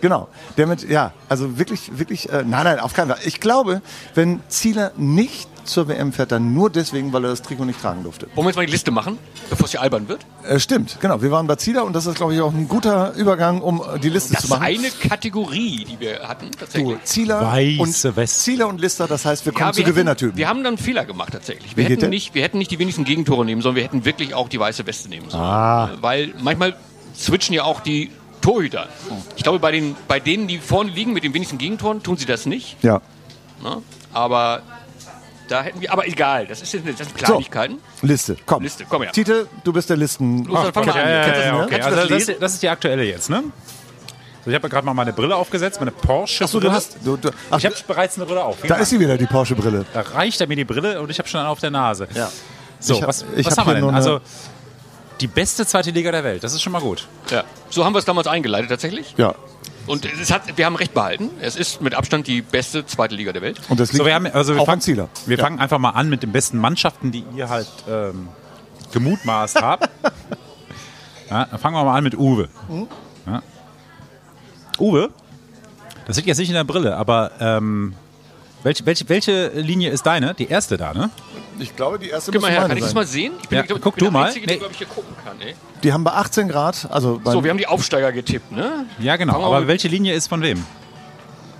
[0.00, 0.28] genau.
[0.56, 3.18] Damit, ja, also wirklich, wirklich, äh, nein, nein, auf keinen Fall.
[3.24, 3.82] Ich glaube,
[4.14, 8.02] wenn Zieler nicht zur WM fährt, dann nur deswegen, weil er das Trikot nicht tragen
[8.02, 8.26] durfte.
[8.34, 9.18] Wollen wir jetzt mal die Liste machen,
[9.50, 10.20] bevor es hier albern wird?
[10.48, 11.20] Äh, stimmt, genau.
[11.22, 13.98] Wir waren bei Zieler und das ist, glaube ich, auch ein guter Übergang, um äh,
[13.98, 14.62] die Liste Das zu ist machen.
[14.64, 16.96] eine Kategorie, die wir hatten, tatsächlich.
[16.98, 18.40] Du, Zieler Weiße und Weste.
[18.40, 20.36] Zieler und Lister, das heißt, wir kommen zu wir hatten- Gewinnertypen.
[20.36, 21.76] Wir haben dann einen Fehler gemacht tatsächlich.
[21.76, 24.34] Wir Wie hätten, nicht, wir hätten nicht die wenigsten Gegentore nehmen sollen, wir hätten wirklich
[24.34, 25.42] auch die weiße Weste nehmen sollen.
[25.42, 25.90] Ah.
[25.92, 26.76] Äh, Weil manchmal
[27.16, 28.10] switchen ja auch die
[28.42, 28.88] Torhüter.
[29.36, 32.26] Ich glaube, bei, den, bei denen, die vorne liegen mit den wenigsten Gegentoren, tun sie
[32.26, 32.76] das nicht.
[32.82, 33.00] ja.
[33.62, 33.78] Ne?
[34.12, 34.62] Aber
[35.48, 37.78] da hätten wir, aber egal, das, ist, jetzt- das sind Kleinigkeiten.
[38.02, 38.62] Liste, komm.
[38.62, 39.12] Liste, komm her.
[39.12, 40.44] Tite, du bist der Listen.
[40.44, 41.80] Los, Ja, ja, ja, das, okay.
[41.82, 42.14] Also
[42.54, 43.44] ist- die aktuelle jetzt, ne?
[44.38, 46.44] Also ich habe gerade mal meine Brille aufgesetzt, meine Porsche.
[46.44, 46.98] Achso, du hast.
[47.04, 48.58] Du, du, ach, Ich habe bereits eine Brille auf.
[48.66, 49.84] da ist sie wieder, die Porsche-Brille.
[49.92, 52.06] Da reicht er mir die Brille und ich habe schon eine auf der Nase.
[52.14, 52.30] Ja.
[52.78, 53.94] So, Ich hab- was, ich was hab haben wir denn?
[53.94, 54.20] Also
[55.20, 56.44] die beste zweite Liga der Welt.
[56.44, 57.08] Das ist schon mal gut.
[57.30, 57.42] Ja.
[57.70, 59.14] So haben wir es damals eingeleitet tatsächlich.
[59.16, 59.34] Ja.
[59.86, 61.30] Und es hat, wir haben recht behalten.
[61.40, 63.60] Es ist mit Abstand die beste zweite Liga der Welt.
[63.68, 65.08] Und das liegt So, wir haben, also wir auch fangen, an Zieler.
[65.26, 65.44] Wir Ja.
[65.44, 68.28] fangen einfach mal an mit den besten Mannschaften, die ihr halt ähm,
[68.92, 69.88] gemutmaßt habt.
[71.30, 72.48] ja, dann fangen wir mal an mit Uwe.
[72.68, 72.86] Mhm.
[73.26, 73.42] Ja.
[74.78, 75.10] Uwe,
[76.06, 77.94] das liegt jetzt nicht in der Brille, aber ähm,
[78.66, 80.34] welche, welche, welche Linie ist deine?
[80.34, 81.10] Die erste da, ne?
[81.58, 82.94] Ich glaube, die erste Gib mal muss her, kann ich das sein.
[82.96, 83.32] mal sehen?
[83.42, 84.26] Ich bin, Ja, ich glaub, guck ich bin du der mal.
[84.26, 84.58] Einzige, der, Nee.
[84.60, 85.40] glaube ich, hier gucken kann.
[85.40, 85.54] Ey.
[85.82, 88.84] Die haben bei 18 Grad, also bei So, wir haben die Aufsteiger getippt, ne?
[88.98, 89.32] Ja, genau.
[89.34, 90.64] Fangen wir Aber mit- welche Linie ist von wem?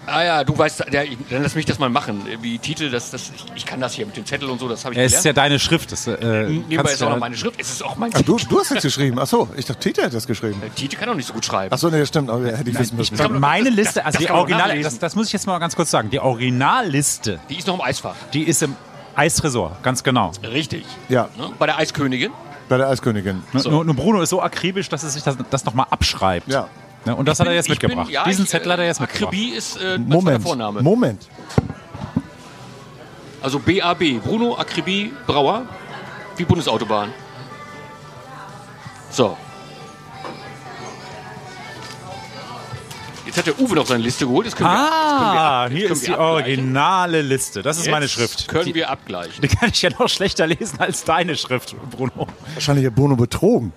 [0.06, 2.22] Ah ja, du weißt, ja, ich- dann lass mich das mal machen.
[2.40, 4.84] Wie Titel, das, das, ich, ich kann das hier mit dem Zettel und so, das
[4.84, 5.90] habe ich Ja, es ist ja deine Schrift.
[5.92, 6.12] Das, äh,
[6.48, 7.60] Nebenbei kannst ist du auch noch meine Schrift.
[7.60, 9.18] Es ist auch mein Ah, du, du hast es geschrieben.
[9.18, 10.62] Achso, ich dachte, Tite hat das geschrieben.
[10.76, 11.72] Tite kann auch nicht so gut schreiben.
[11.72, 12.30] Achso, nee, stimmt.
[12.30, 13.16] Aber hätte ich wissen müssen.
[13.16, 15.58] kann- Meine das- Liste, das- also das die Original, das, das muss ich jetzt mal
[15.58, 16.08] ganz kurz sagen.
[16.10, 18.14] Die Originalliste, Die ist noch im Eisfach.
[18.32, 18.76] die ist im
[19.14, 20.30] Eistresor, ganz genau.
[20.42, 20.84] Richtig.
[21.08, 21.50] Ja, Ne?
[21.58, 22.30] Bei der Eiskönigin.
[22.68, 23.42] bei der Eiskönigin.
[23.52, 26.48] Nur- Nur, nur Bruno ist so akribisch, dass er sich das, das nochmal abschreibt.
[26.48, 26.68] Ja.
[27.06, 28.10] Ne, und das hat er jetzt Ich bin- mitgebracht.
[28.10, 29.28] ja, Diesen ich, Zettel hat er jetzt äh, mitgebracht.
[29.32, 30.42] Akribie ist äh, Moment.
[30.42, 30.82] Vorname.
[30.82, 31.28] Moment.
[33.40, 34.20] Also BAB.
[34.24, 35.62] Bruno Akribie Brauer.
[36.36, 37.12] Wie Bundesautobahn.
[39.10, 39.36] So.
[43.24, 44.46] Jetzt hat der Uwe noch seine Liste geholt.
[44.46, 47.62] Jetzt können wir, Ah, wir, hier ist die originale Liste.
[47.62, 48.46] Das ist Jetzt meine Schrift.
[48.48, 49.40] Können Die, wir abgleichen.
[49.42, 52.26] die kann ich ja noch schlechter lesen als deine Schrift, Bruno.
[52.54, 53.72] Wahrscheinlich hat Bruno betrogen.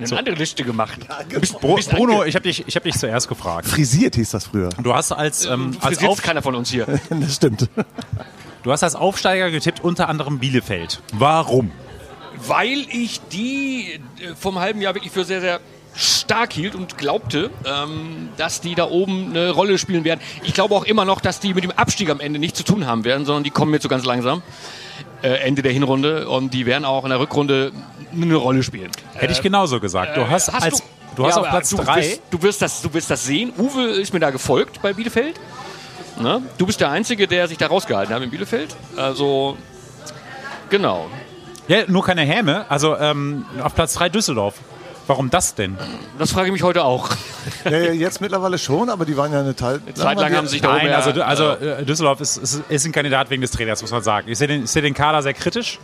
[0.00, 0.98] Eine andere Liste gemacht.
[1.40, 3.66] Bist, Bru bist Bruno, ich habe dich, ich hab dich zuerst gefragt.
[3.66, 4.70] Frisiert hieß das früher.
[4.82, 6.86] Du hast als, ähm, als, Frisiert Auf, keiner von uns hier.
[7.10, 7.68] Das stimmt.
[8.62, 11.02] du hast als Aufsteiger getippt, unter anderem Bielefeld.
[11.12, 11.70] Warum?
[12.46, 15.60] weil ich die äh, vom halben Jahr wirklich für sehr, sehr
[15.94, 20.20] stark hielt und glaubte, ähm, dass die da oben eine Rolle spielen werden.
[20.44, 22.86] Ich glaube auch immer noch, dass die mit dem Abstieg am Ende nichts zu tun
[22.86, 24.42] haben werden, sondern die kommen jetzt so ganz langsam.
[25.22, 27.72] Äh, Ende der Hinrunde und die werden auch in der Rückrunde
[28.12, 28.90] eine Rolle spielen.
[29.14, 30.16] Hätte ich genauso gesagt.
[30.16, 30.82] Du hast, als,
[31.16, 31.96] du, hast Ja, auf Platz du 3.
[31.96, 33.52] Wirst, du, wirst das, du wirst das sehen.
[33.58, 35.38] Uwe ist mir da gefolgt bei Bielefeld.
[36.18, 36.42] Ne?
[36.58, 38.74] Du bist der Einzige, der sich da rausgehalten hat in Bielefeld.
[38.96, 39.56] Also,
[40.68, 41.08] genau.
[41.68, 42.66] Ja, nur keine Häme.
[42.68, 44.54] Also ähm, auf Platz 3 Düsseldorf.
[45.06, 45.76] Warum das denn?
[46.18, 47.08] Das frage ich mich heute auch.
[47.64, 49.80] Ja, ja, jetzt mittlerweile schon, aber die waren ja eine Teil.
[49.94, 52.86] Zeit lang haben sie sich da oben Nein, also, also äh, Düsseldorf ist, ist, ist
[52.86, 54.28] ein Kandidat wegen des Trainers, muss man sagen.
[54.28, 55.80] Ich sehe den, ich sehe den Kader sehr kritisch.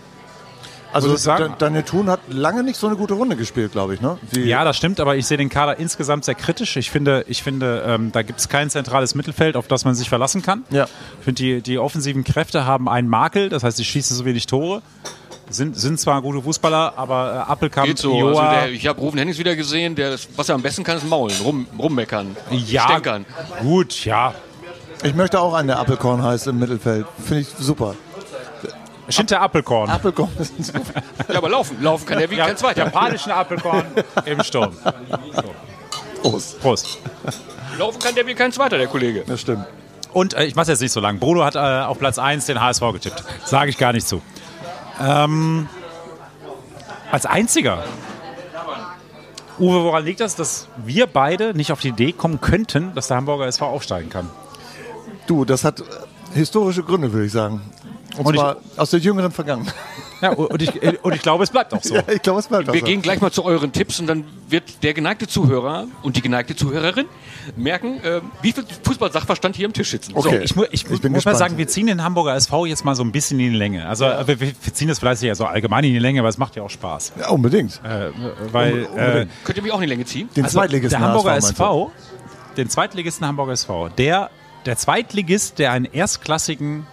[0.96, 1.16] Also
[1.58, 4.00] Daniel Thun hat lange nicht so eine gute Runde gespielt, glaube ich.
[4.00, 4.18] Ne?
[4.30, 6.76] Wie, Ja, das stimmt, aber ich sehe den Kader insgesamt sehr kritisch.
[6.76, 10.08] Ich finde, ich finde ähm, da gibt es kein zentrales Mittelfeld, auf das man sich
[10.08, 10.64] verlassen kann.
[10.70, 10.84] Ja.
[11.18, 14.46] Ich finde, die, die offensiven Kräfte haben einen Makel, das heißt, sie schießen so wenig
[14.46, 14.82] Tore.
[15.48, 18.12] Sind, sind zwar gute Fußballer, aber äh, Appelkamp, Geht so.
[18.28, 20.96] Also der, ich habe Rufen Hennings wieder gesehen, der, das- was er am besten kann,
[20.96, 23.24] ist maulen, rum, rummeckern, ja, stänkern.
[23.60, 24.34] gut, ja.
[25.04, 27.06] Ich möchte auch einen, der Appelkorn heißt im Mittelfeld.
[27.24, 27.94] Finde ich super.
[29.08, 29.90] Schinter Appelkorn.
[29.90, 30.30] Appelkorn.
[31.28, 32.84] Ja, aber laufen, laufen kann er wie Ja, kein zweiter.
[32.84, 33.84] Japanischen Appelkorn
[34.24, 34.76] im Sturm.
[36.22, 36.60] Prost.
[36.60, 36.98] Prost.
[37.78, 39.24] Laufen kann der wie kein zweiter, der Kollege.
[39.26, 39.66] Das stimmt.
[40.12, 41.18] Und äh, ich mache jetzt nicht so lang.
[41.18, 43.22] Bruno hat äh, auf Platz 1 den HSV getippt.
[43.44, 44.22] Sage ich gar nicht zu.
[45.00, 45.68] Ähm,
[47.10, 47.84] als einziger.
[49.58, 53.16] Uwe, woran liegt das, dass wir beide nicht auf die Idee kommen könnten, dass der
[53.16, 54.30] Hamburger SV aufsteigen kann?
[55.26, 55.84] Du, das hat äh,
[56.34, 57.60] historische Gründe, würde ich sagen.
[58.18, 59.74] Und, Und ich- zwar aus der jüngeren Vergangenheit.
[60.22, 61.94] Ja, und, ich, äh, und ich glaube, es bleibt auch so.
[61.96, 62.86] Ja, ich glaube, es bleibt auch Wir so.
[62.86, 66.56] gehen gleich mal zu euren Tipps und dann wird der geneigte Zuhörer und die geneigte
[66.56, 67.04] Zuhörerin
[67.56, 70.12] merken, äh, wie viel Fußball-Sachverstand hier am Tisch sitzen.
[70.16, 70.40] Okay.
[70.42, 71.36] Ich, mu ich, Ich bin muss mal gespannt.
[71.38, 73.86] sagen, wir ziehen den Hamburger SV jetzt mal so ein bisschen in die Länge.
[73.86, 76.38] Also äh, wir, wir ziehen das vielleicht ja so allgemein in die Länge, aber es
[76.38, 77.12] macht ja auch Spaß.
[77.20, 77.80] Ja, unbedingt.
[77.84, 78.10] Äh,
[78.52, 80.30] weil äh, Könnt ihr mich auch in die Länge ziehen?
[80.34, 81.46] Den Also Zweitligisten der Hamburger du?
[81.46, 81.92] SV,
[82.56, 84.30] den Zweitligisten Hamburger SV, der,
[84.64, 86.86] der Zweitligist, der einen erstklassigen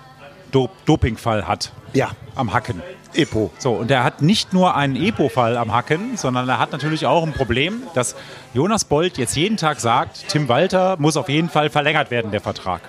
[0.53, 2.81] Do Dopingfall hat Ja, am Hacken.
[3.15, 3.51] Epo.
[3.59, 7.23] So, und der hat nicht nur einen Epo-Fall am Hacken, sondern er hat natürlich auch
[7.23, 8.15] ein Problem, dass
[8.53, 12.41] Jonas Bold jetzt jeden Tag sagt, Tim Walter muss auf jeden Fall verlängert werden, der
[12.41, 12.81] Vertrag.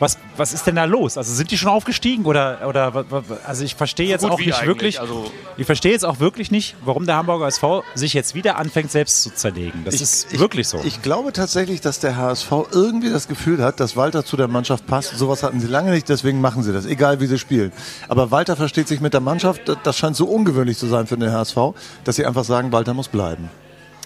[0.00, 1.18] Was, was ist denn da los?
[1.18, 3.04] Also sind die schon aufgestiegen oder, oder
[3.44, 6.76] also ich verstehe jetzt auch nicht eigentlich, wirklich, also- ich verstehe jetzt auch wirklich nicht,
[6.84, 9.82] warum der Hamburger SV sich jetzt wieder anfängt selbst zu zerlegen.
[9.84, 10.80] Das ist wirklich so.
[10.84, 14.86] Ich glaube tatsächlich, dass der HSV irgendwie das Gefühl hat, dass Walter zu der Mannschaft
[14.86, 15.18] passt.
[15.18, 17.72] Sowas hatten sie lange nicht, deswegen machen sie das, egal wie sie spielen.
[18.08, 19.62] Aber Walter versteht sich mit der Mannschaft.
[19.82, 21.56] Das- scheint so ungewöhnlich zu sein für den HSV,
[22.04, 23.50] dass sie einfach sagen, Walter muss bleiben.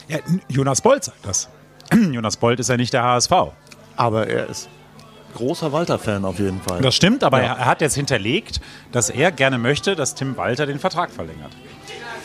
[0.08, 1.48] ja, Jonas Bold sagt das.
[2.12, 3.30] Jonas Bold ist ja nicht der HSV.
[3.96, 4.70] Aber er ist
[5.34, 6.80] großer Walter-Fan auf jeden Fall.
[6.80, 7.54] Das stimmt, aber Ja.
[7.54, 8.60] er hat jetzt hinterlegt,
[8.92, 11.52] dass er gerne möchte, dass Tim Walter den Vertrag verlängert.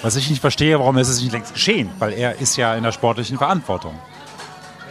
[0.02, 1.90] Was ich nicht verstehe, warum ist es nicht längst geschehen?
[2.00, 3.96] Weil er ist ja in der sportlichen Verantwortung.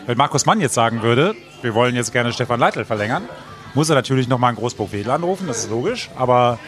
[0.06, 3.28] Wenn Markus Mann jetzt sagen würde, wir wollen jetzt gerne Stefan Leitl verlängern,
[3.74, 6.58] muss er natürlich nochmal einen Großburg Wedel anrufen, das ist logisch, aber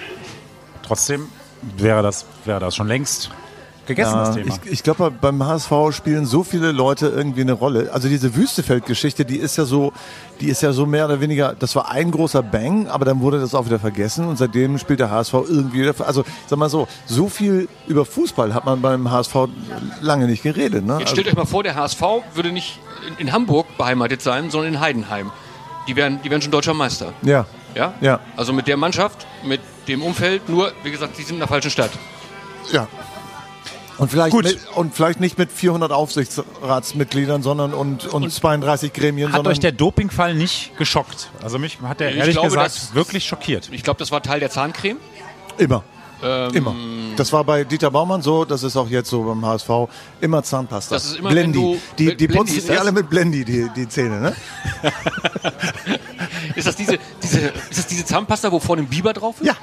[0.83, 1.29] trotzdem
[1.77, 3.31] wäre das, wäre das schon längst
[3.88, 4.55] gegessen, das Ja, Thema.
[4.64, 7.90] ich ich glaube, beim HSV spielen so viele Leute irgendwie eine Rolle.
[7.92, 9.92] Also diese Wüstefeld-Geschichte, die ist ja so,
[10.40, 13.40] die ist ja so mehr oder weniger, das war ein großer Bang, aber dann wurde
[13.40, 15.94] das auch wieder vergessen und seitdem spielt der HSV irgendwie wieder.
[16.07, 19.35] Also sag mal so, so viel über Fußball hat man beim HSV
[20.01, 20.85] lange nicht geredet.
[20.87, 20.98] Ne?
[21.01, 22.01] Jetzt stellt euch mal vor, der HSV
[22.35, 22.79] würde nicht
[23.18, 25.33] in, in Hamburg beheimatet sein, sondern in Heidenheim.
[25.88, 27.07] Die wären, die wären schon deutscher Meister.
[27.22, 27.94] also, ja, Ja?
[28.01, 28.20] Ja.
[28.37, 31.70] Also mit der Mannschaft, mit dem Umfeld, nur, wie gesagt, die sind in der falschen
[31.70, 31.90] Stadt.
[32.72, 32.87] ja.
[33.99, 34.45] Und vielleicht, Gut.
[34.45, 39.61] Mit, und vielleicht nicht mit 400 Aufsichtsratsmitgliedern, sondern und, und, 32 Gremien, Hat sondern euch
[39.61, 41.31] der Dopingfall nicht geschockt?
[41.43, 43.69] Also mich hat er Ich ehrlich glaube, gesagt das- wirklich schockiert.
[43.73, 44.99] Ich glaube, das war Teil der Zahncreme.
[45.59, 45.83] immer.
[46.21, 46.75] Ähm, Immer.
[47.17, 49.69] Das war bei Dieter Baumann so, das ist auch jetzt so beim HSV.
[50.21, 50.97] Immer Zahnpasta.
[50.97, 51.59] Das ist immer, Blendi.
[51.59, 52.79] wenn du- die die Blendi putzen das?
[52.81, 54.37] alle mit Blendi, die, die Zähne, ne?
[56.57, 57.39] Ist das diese, diese,
[57.71, 59.47] ist das diese Zahnpasta, wo vorne ein Biber drauf ist?
[59.47, 59.55] Ja,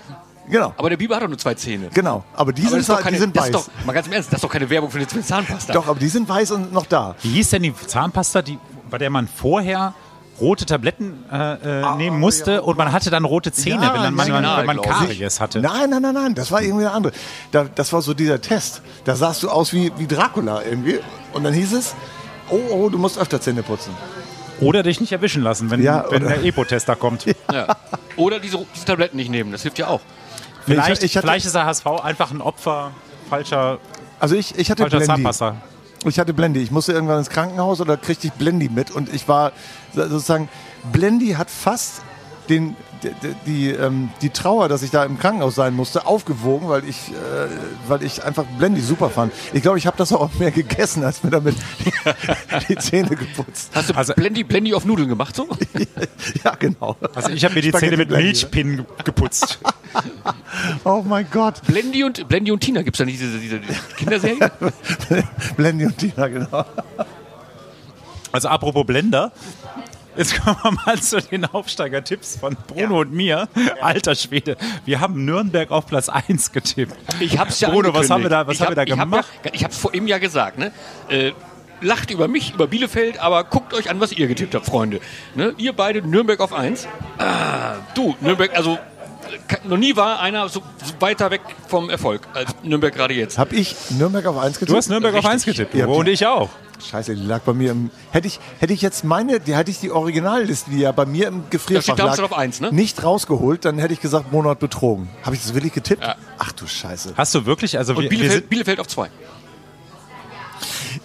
[0.49, 0.73] genau.
[0.77, 1.89] Aber der Biber hat doch nur zwei Zähne.
[1.93, 2.23] Genau.
[2.33, 3.51] Aber die Aber sind, doch die keine, sind weiß.
[3.51, 5.73] doch, mal ganz im Ernst, das ist doch keine Werbung für eine Zahnpasta.
[5.73, 7.15] Doch, aber die sind weiß und noch da.
[7.21, 8.57] Wie hieß denn die Zahnpasta, die,
[8.89, 9.93] bei der man vorher
[10.39, 14.13] rote Tabletten äh, äh, nehmen musste und man hatte dann rote Zähne, Ja, wenn, dann
[14.15, 14.81] man, Signal, wenn man.
[14.81, 15.61] Karies hatte.
[15.61, 17.13] Nein, nein, nein, nein, das war irgendwie eine andere.
[17.51, 18.81] Da, das war so dieser Test.
[19.05, 20.99] Da sahst du aus wie, wie Dracula irgendwie.
[21.33, 21.95] Und dann hieß es,
[22.49, 23.91] oh, oh, du musst öfter Zähne putzen.
[24.61, 27.25] Oder dich nicht erwischen lassen, wenn, Ja, wenn der Epo-Tester kommt.
[27.51, 27.75] Ja.
[28.17, 30.01] Oder diese, diese Tabletten nicht nehmen, das hilft ja auch.
[30.65, 32.91] Vielleicht, ich, ich hatte, vielleicht ist der HSV einfach ein Opfer
[33.29, 33.79] falscher,
[34.19, 35.13] also ich, ich hatte falscher Blendi.
[35.13, 35.55] Zahnpasta.
[36.07, 36.61] Ich hatte Blendi.
[36.61, 38.91] Ich musste irgendwann ins Krankenhaus oder kriegte ich Blendi mit.
[38.91, 39.53] Und ich war
[39.93, 40.49] sozusagen,
[40.91, 42.03] Blendi hat fast
[42.49, 43.11] den, die,
[43.45, 47.47] die, ähm, die Trauer, dass ich da im Krankenhaus sein musste, aufgewogen, weil ich, äh,
[47.87, 49.33] weil ich einfach Blendi super fand.
[49.53, 51.91] Ich glaube, ich habe das auch mehr gegessen, als mir damit die,
[52.69, 53.71] die Zähne geputzt.
[53.73, 55.47] Hast du Also- Blendi, Blendi auf Nudeln gemacht so?
[56.43, 56.95] Ja, genau.
[57.13, 59.59] Also ich habe mir die Spaghetti Zähne mit Blendi, Milchpinnen ge- geputzt.
[60.83, 61.61] Oh mein Gott.
[61.67, 63.59] Blendi und, Blendi und Tina, gibt es da nicht diese, diese
[63.97, 64.51] Kinderserie?
[65.57, 66.65] Blendi und Tina, genau.
[68.31, 69.31] Also apropos Blender.
[70.17, 73.47] Jetzt kommen wir mal zu den Aufsteiger-Tipps von Bruno und mir.
[73.81, 76.95] Alter Schwede, wir haben Nürnberg auf Platz 1 getippt.
[77.19, 78.93] Ich hab's ja Bruno, was haben wir da, was ich haben wir da hab- ich
[78.93, 79.27] hab gemacht?
[79.43, 80.71] Ja, ich hab's vor ihm ja gesagt, ne?
[81.09, 81.31] Äh,
[81.81, 85.01] lacht über mich, über Bielefeld, aber guckt euch an, was ihr getippt habt, Freunde.
[85.35, 85.53] Ne?
[85.57, 86.87] Ihr beide Nürnberg auf 1.
[87.17, 88.77] Ah, du, Nürnberg, also
[89.63, 90.61] noch nie war einer so
[90.99, 93.37] weiter weg vom Erfolg als Nürnberg gerade jetzt.
[93.37, 94.71] Hab ich Nürnberg auf 1 getippt?
[94.71, 95.31] Du hast Nürnberg auf Richtig.
[95.31, 96.49] 1 getippt, Ja, und ich auch.
[96.83, 97.89] Scheiße, die lag bei mir im.
[98.11, 101.27] Hätte ich, hätte ich jetzt meine, die hätte ich die Originalliste, die ja bei mir
[101.27, 102.71] im Gefrierfach lag, auf eins, ne?
[102.71, 105.09] nicht rausgeholt, dann hätte ich gesagt, Monat betrogen.
[105.23, 106.03] Habe ich das wirklich getippt?
[106.03, 106.15] Ja.
[106.37, 107.13] Ach du Scheiße.
[107.15, 109.09] Hast du wirklich, also Und wir, wir Bielefeld, sind, Bielefeld auf zwei.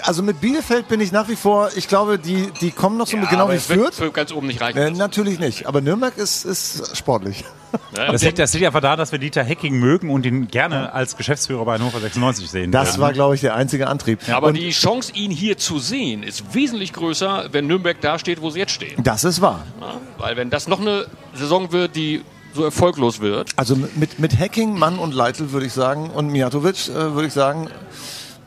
[0.05, 3.17] Also mit Bielefeld bin ich nach wie vor, ich glaube, die, die kommen noch so
[3.17, 3.95] mit, genau aber wie Fürth.
[3.95, 4.79] für ganz oben nicht reichen.
[4.79, 7.45] Äh, natürlich nicht, aber Nürnberg ist, ist sportlich.
[7.97, 10.93] Ja, das liegt, das liegt einfach daran, dass wir Dieter Hecking mögen und ihn gerne
[10.93, 12.73] als Geschäftsführer bei Hannover 96 sehen.
[12.73, 13.01] Das würden.
[13.01, 14.29] war, glaube ich, der einzige Antrieb.
[14.29, 18.43] aber Und die Chance, ihn hier zu sehen, ist wesentlich größer, wenn Nürnberg da steht,
[18.43, 19.01] wo sie jetzt stehen.
[19.05, 19.65] das ist wahr.
[19.81, 22.23] Ja, weil wenn das noch eine Saison wird, die
[22.55, 26.89] so erfolglos wird, Also mit, mit Hacking, Mann und Leitl würde ich sagen und Mijatovic
[26.89, 27.69] äh, würde ich sagen,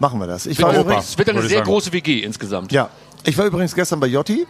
[0.03, 0.45] machen wir das.
[0.45, 0.81] Ich war Europa.
[0.81, 1.65] übrigens, es wird eine sehr sagen.
[1.65, 2.71] große WG insgesamt.
[2.73, 2.89] ja,
[3.23, 4.45] ich war übrigens gestern bei Jotti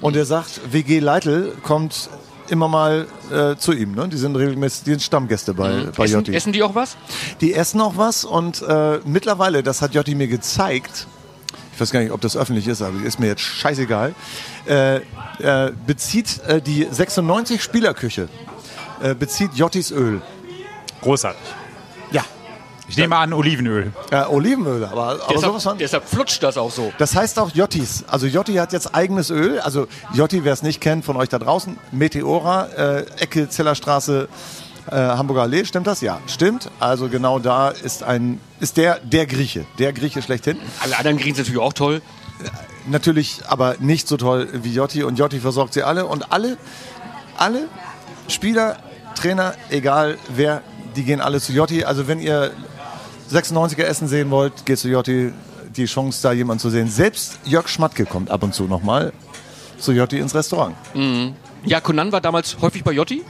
[0.00, 2.10] und er sagt, WG Leitl kommt
[2.48, 3.92] immer mal äh, zu ihm.
[3.94, 4.08] Ne?
[4.08, 6.34] Die sind regelmäßig, die sind Stammgäste bei, bei Essen, Jotti.
[6.34, 6.96] essen die auch was?
[7.40, 11.06] Die essen auch was und äh, mittlerweile, das hat Jotti mir gezeigt,
[11.72, 14.12] ich weiß gar nicht, ob das öffentlich ist, aber ist mir jetzt scheißegal,
[14.68, 18.28] äh, äh, bezieht äh, die 96 Spielerküche,
[19.02, 20.20] äh, bezieht Jottis Öl.
[21.00, 21.65] großartig.
[22.86, 22.90] Ja.
[22.90, 23.92] Ich nehme an, Olivenöl.
[24.10, 25.78] Äh, Olivenöl, aber, aber sowas Deshalb, von.
[25.78, 26.92] deshalb flutscht das auch so.
[26.98, 28.04] Das heißt auch Jottis.
[28.06, 29.58] Also Jotti hat jetzt eigenes Öl.
[29.58, 34.28] Also Jotti, wer es nicht kennt von euch da draußen, Meteora, äh, Ecke Zellerstraße,
[34.88, 36.00] äh, Hamburger Allee, stimmt das?
[36.00, 36.70] Ja, stimmt.
[36.78, 40.58] Also genau da ist ein ist der der Grieche, der Grieche schlechthin.
[40.80, 42.02] Alle anderen Greens natürlich auch toll.
[42.86, 46.56] Natürlich aber nicht so toll wie Jotti und Jotti versorgt sie alle und alle
[47.36, 47.68] alle
[48.28, 48.76] Spieler,
[49.16, 50.62] Trainer, egal wer,
[50.94, 51.84] die gehen alle zu Jotti.
[51.84, 52.52] Also wenn ihr
[53.30, 55.32] 96er Essen sehen wollt, geht zu Jotti.
[55.76, 56.88] Die Chance, da jemanden zu sehen.
[56.88, 59.12] Selbst Jörg Schmatke kommt ab und zu nochmal
[59.78, 60.74] zu Jotti ins Restaurant.
[61.66, 63.24] Ja, Conan war damals häufig bei Jotti.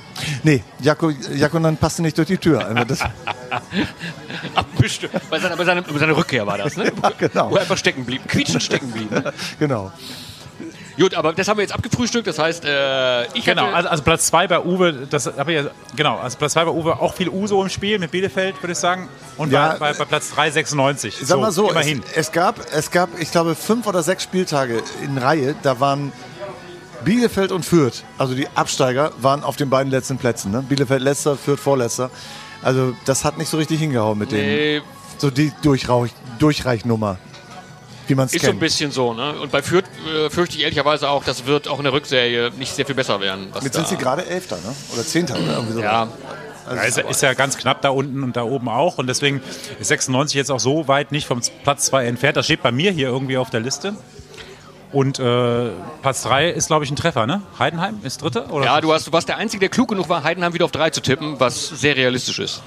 [0.45, 2.65] Nee, Jako, Jakonan passte nicht durch die Tür.
[2.65, 3.01] Also das,
[4.55, 5.09] Abwischte.
[5.31, 6.93] Bei seiner, bei, seiner, bei seiner Rückkehr war das, ne?
[7.19, 7.51] genau.
[7.51, 8.27] Wo er einfach stecken blieb.
[8.29, 9.11] Quietschend stecken blieb.
[9.11, 9.33] Ne?
[9.59, 9.93] genau.
[10.99, 12.27] Gut, aber das haben wir jetzt abgefrühstückt.
[12.27, 15.65] Das heißt, äh, ich Genau, hatte, also, also Platz 2 bei Uwe, das habe ich
[15.65, 18.73] ja, genau, also Platz 2 bei Uwe auch viel Uso im Spiel mit Bielefeld, würde
[18.73, 19.09] ich sagen.
[19.37, 21.17] Und Ja, bei, bei, bei Platz 3 96.
[21.23, 22.03] Sag mal so, immerhin.
[22.13, 25.55] Es, es, gab, es gab, ich glaube, fünf oder sechs Spieltage in Reihe.
[25.63, 26.13] Da waren
[27.05, 30.51] Bielefeld und Fürth, also die Absteiger, waren auf den beiden letzten Plätzen.
[30.51, 30.63] Ne?
[30.67, 32.11] Bielefeld letzter, Fürth vorletzter.
[32.63, 34.77] Also das hat nicht so richtig hingehauen mit Nee.
[34.79, 34.83] dem.
[35.19, 37.19] So die Durchrauch, Durchreichnummer,
[38.07, 38.61] wie man es ist so ein kennt.
[38.61, 39.13] bisschen so.
[39.15, 39.41] Ne?
[39.41, 42.75] Und bei Fürth äh, fürchte ich ehrlicherweise auch, das wird auch in der Rückserie nicht
[42.75, 43.49] sehr viel besser werden.
[43.63, 44.75] Jetzt sind sie gerade Elfter, ne?
[44.93, 45.35] oder Zehnter.
[45.35, 45.81] Oder irgendwie so.
[45.81, 46.09] Ja,
[46.69, 48.99] Ja, ist, ist ja ganz knapp da unten und da oben auch.
[48.99, 49.41] Und deswegen
[49.79, 52.37] ist 96 jetzt auch so weit nicht vom Platz 2 entfernt.
[52.37, 53.95] Das steht bei mir hier irgendwie auf der Liste.
[54.93, 55.71] Und äh,
[56.03, 57.43] Platz 3 ist, glaube ich, ein Treffer, ne?
[57.59, 58.53] Heidenheim ist Dritter?
[58.53, 58.65] Oder?
[58.65, 60.91] ja du, hast, du warst der Einzige, der klug genug war, Heidenheim wieder auf drei
[60.91, 62.63] zu tippen, was sehr realistisch ist.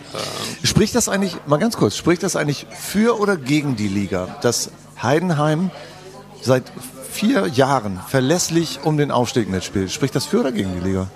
[0.64, 4.70] Spricht das eigentlich, mal ganz kurz, spricht das eigentlich für oder gegen die Liga, dass
[5.02, 5.72] Heidenheim
[6.42, 6.64] seit
[7.10, 9.92] vier Jahren verlässlich um den Aufstieg mitspielt?
[9.92, 11.08] Spricht das für oder gegen die Liga?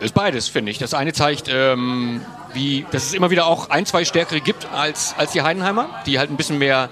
[0.00, 0.78] Ist beides, finde ich.
[0.78, 2.22] Das eine zeigt, ähm,
[2.54, 6.18] wie, dass es immer wieder auch ein, zwei Stärkere gibt als, als die Heidenheimer, die
[6.18, 6.88] halt ein bisschen mehr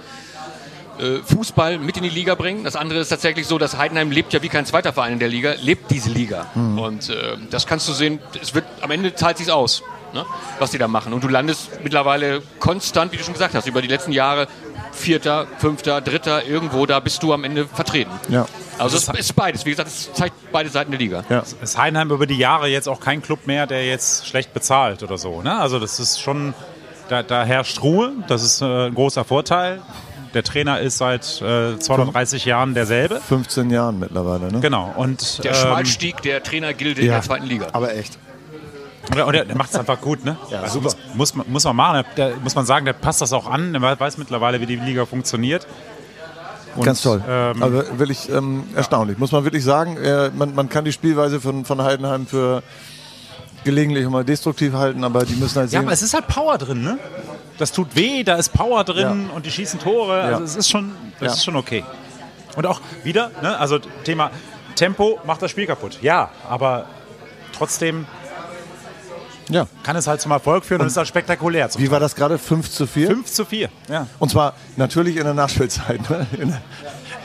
[1.00, 2.62] äh, Fußball mit in die Liga bringen.
[2.62, 5.28] Das andere ist tatsächlich so, dass Heidenheim lebt ja wie kein zweiter Verein in der
[5.28, 6.46] Liga, lebt diese Liga.
[6.54, 10.24] Und äh, das kannst du sehen, es wird, am Ende zahlt sich aus, ne,
[10.58, 11.12] was die da machen.
[11.12, 14.46] Und du landest mittlerweile konstant, wie du schon gesagt hast, über die letzten Jahre
[14.92, 18.10] Vierter, Fünfter, Dritter, irgendwo, da bist du am Ende vertreten.
[18.28, 18.46] Ja.
[18.78, 19.66] Also es ist beides.
[19.66, 21.24] Wie gesagt, es zeigt beide Seiten der Liga.
[21.28, 21.42] Ja.
[21.62, 25.18] Ist Heidenheim über die Jahre jetzt auch kein Club mehr, der jetzt schlecht bezahlt oder
[25.18, 25.42] so.
[25.42, 25.58] Ne?
[25.58, 26.54] Also das ist schon,
[27.08, 29.82] da, da herrscht Ruhe, das ist äh, ein großer Vorteil.
[30.34, 33.20] Der Trainer ist seit äh, 230 Jahren derselbe.
[33.20, 34.60] 15 Jahren mittlerweile, ne?
[34.60, 34.94] Genau.
[34.96, 37.66] Und, Der ähm, Schmalstieg der Trainergilde in der zweiten Liga.
[37.72, 38.16] Aber echt.
[39.10, 40.36] Und der, der, macht es einfach gut, ne?
[40.50, 40.94] Ja, Also super.
[41.14, 42.04] Muss, muss, man, muss man machen.
[42.16, 43.72] Der, muss man sagen, der passt das auch an.
[43.72, 45.66] Der weiß mittlerweile, wie die Liga funktioniert.
[46.76, 47.20] Und, Ganz toll.
[47.28, 49.18] Ähm, also wirklich ähm, erstaunlich.
[49.18, 52.62] Muss man wirklich sagen, äh, man, man kann die Spielweise von, von Heidenheim für
[53.64, 55.86] gelegentlich mal destruktiv halten, aber die müssen halt ja, sehen.
[55.86, 56.98] aber es ist halt Power drin, ne?
[57.58, 59.34] Das tut weh, da ist Power drin Ja.
[59.34, 60.20] und die schießen Tore.
[60.22, 60.44] Also Ja.
[60.44, 61.32] es ist schon, das Ja.
[61.34, 61.84] ist schon okay.
[62.56, 63.58] Und auch wieder, ne?
[63.58, 64.30] Also Thema
[64.76, 65.98] Tempo macht das Spiel kaputt.
[66.00, 66.86] Ja, aber
[67.52, 68.06] trotzdem
[69.50, 69.66] ja.
[69.82, 71.68] kann es halt zum Erfolg führen und, ist halt spektakulär.
[71.76, 72.38] Wie war das gerade?
[72.38, 73.08] 5 zu 4?
[73.08, 73.68] 5 zu 4.
[73.88, 74.06] Ja.
[74.18, 76.08] Und zwar natürlich in der Nachspielzeit.
[76.08, 76.26] Ne?
[76.38, 76.62] In der-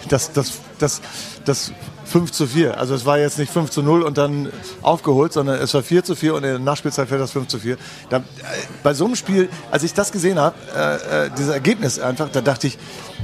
[0.10, 1.02] Das, das, das,
[1.46, 1.72] das
[2.06, 2.78] 5 zu 4.
[2.78, 6.04] Also es war jetzt nicht 5 zu 0 und dann aufgeholt, sondern es war 4
[6.04, 7.78] zu 4 und in der Nachspielzeit fällt das 5 zu 4.
[8.10, 8.22] Da, äh,
[8.84, 12.42] bei so einem Spiel, als ich das gesehen habe, äh, äh, dieses Ergebnis einfach, da
[12.42, 12.78] dachte ich,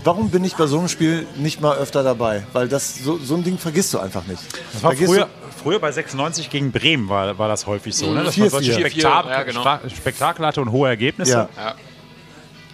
[0.03, 2.43] warum bin ich bei so einem Spiel nicht mal öfter dabei?
[2.53, 4.41] Weil das so, so ein Ding vergisst du einfach nicht.
[4.73, 5.29] Das war früher,
[5.61, 8.23] früher bei 96 gegen Bremen war, war das häufig so, ne?
[8.23, 8.51] dass man 4-4.
[8.51, 9.79] solche 4-4, Spektak ja, genau.
[9.95, 11.31] Spektakel hatte und hohe Ergebnisse.
[11.31, 11.49] Ja.
[11.55, 11.75] Ja.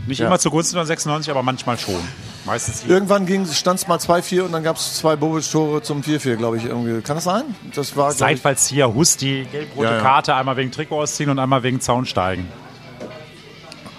[0.08, 0.28] Nicht Ja.
[0.28, 2.00] immer zugunsten von 96, aber manchmal schon.
[2.46, 6.58] Meistens irgendwann stand es mal 2-4 und dann gab es zwei Bobic-Tore zum 4-4, glaube
[6.58, 6.66] ich.
[6.66, 7.02] Irgendwie.
[7.02, 7.44] Kann das sein?
[7.76, 10.02] Das war, ich, Seitfallzieher, Husti, gelb-rote Ja, ja.
[10.02, 12.48] Karte, einmal wegen Trikot ausziehen und einmal wegen Zaun steigen.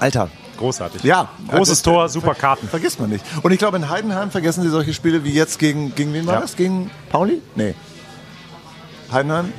[0.00, 0.30] Alter.
[0.56, 1.04] Großartig.
[1.04, 1.28] Ja.
[1.48, 2.66] Großes Tor, super Karten.
[2.68, 3.24] Vergisst man nicht.
[3.42, 6.40] Und ich glaube, in Heidenheim vergessen sie solche Spiele wie jetzt gegen, gegen wen war
[6.40, 6.56] das?
[6.56, 7.40] Gegen Pauli?
[7.54, 7.74] Nee.
[9.12, 9.52] Heidenheim?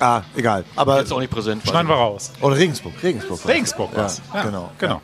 [0.00, 0.64] Ah, egal.
[0.76, 1.62] Aber, Jetzt auch nicht präsent.
[1.66, 2.32] Schneiden wir raus.
[2.40, 2.94] oder Regensburg.
[3.02, 3.46] Regensburg.
[3.46, 4.08] Regensburg Ja.
[4.34, 4.70] Ja, genau.
[4.78, 5.00] genau.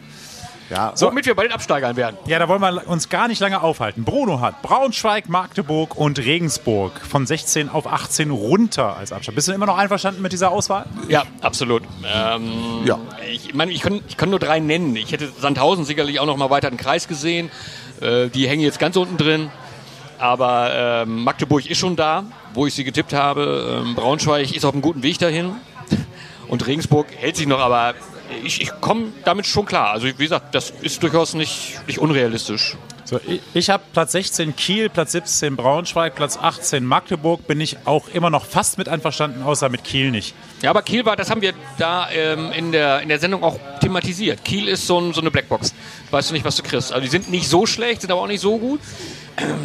[0.71, 0.95] Ja.
[1.01, 2.17] Womit wir bei den Absteigern werden.
[2.25, 4.05] Ja, da wollen wir uns gar nicht lange aufhalten.
[4.05, 9.35] Bruno hat Braunschweig, Magdeburg und Regensburg von 16 auf 18 runter als Abstand.
[9.37, 10.87] Bist du immer noch einverstanden mit dieser Auswahl?
[11.09, 11.83] Ja, absolut.
[12.11, 12.99] Ähm, Ja.
[13.31, 14.97] Ich meine, ich kann, ich kann nur drei nennen.
[14.97, 17.51] Ich hätte Sandhausen sicherlich auch noch mal weiter im Kreis gesehen.
[18.01, 19.51] Äh, die hängen jetzt ganz unten drin.
[20.19, 23.83] Aber ähm, Magdeburg ist schon da, wo ich sie getippt habe.
[23.83, 25.53] Ähm, Braunschweig ist auf einem guten Weg dahin.
[26.49, 27.95] Und Regensburg hält sich noch, aber
[28.45, 29.91] ich, ich komme damit schon klar.
[29.91, 32.77] Also wie gesagt, das ist durchaus nicht, nicht unrealistisch.
[33.05, 37.47] So, ich ich habe Platz 16 Kiel, Platz 17 Braunschweig, Platz 18 Magdeburg.
[37.47, 40.35] Bin ich auch immer noch fast mit einverstanden, außer mit Kiel nicht.
[40.63, 43.59] Ja, aber Kiel war, das haben wir da ähm, in, der, in der Sendung auch
[43.81, 44.45] thematisiert.
[44.45, 45.75] Kiel ist so, ein, so eine Blackbox.
[46.11, 46.93] Weißt du nicht, was du kriegst.
[46.93, 48.81] Also die sind nicht so schlecht, sind aber auch nicht so gut.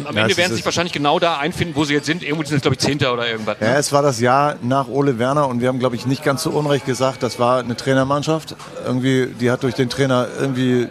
[0.04, 2.22] Am Ja, Ende werden sie sich wahrscheinlich genau da einfinden, wo sie jetzt sind.
[2.22, 3.58] Irgendwo sind es, glaube ich, Zehnter oder irgendwas.
[3.60, 3.76] Ja, Ne?
[3.76, 6.50] es war das Jahr nach Ole Werner und wir haben, glaube ich, nicht ganz so
[6.50, 8.56] unrecht gesagt, das war eine Trainermannschaft.
[8.84, 10.88] Irgendwie, die hat durch den Trainer irgendwie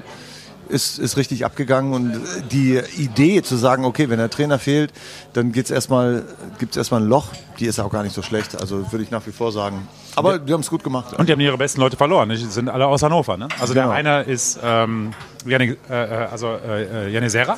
[0.70, 4.92] ist, ist richtig abgegangen und die Idee zu sagen, okay, wenn der Trainer fehlt,
[5.34, 6.24] dann erstmal,
[6.60, 7.28] gibt's erstmal ein Loch,
[7.60, 8.60] die ist auch gar nicht so schlecht.
[8.60, 9.88] Also würde ich nach wie vor sagen.
[10.16, 11.14] Aber die haben es gut gemacht.
[11.14, 12.30] Und die haben ihre besten Leute verloren.
[12.30, 13.38] Die sind alle aus Hannover.
[13.38, 13.48] Ne?
[13.60, 13.88] Also Genau.
[13.88, 15.14] der eine ist ähm,
[15.46, 17.58] Janik, äh, äh, also, äh, äh, Janisera.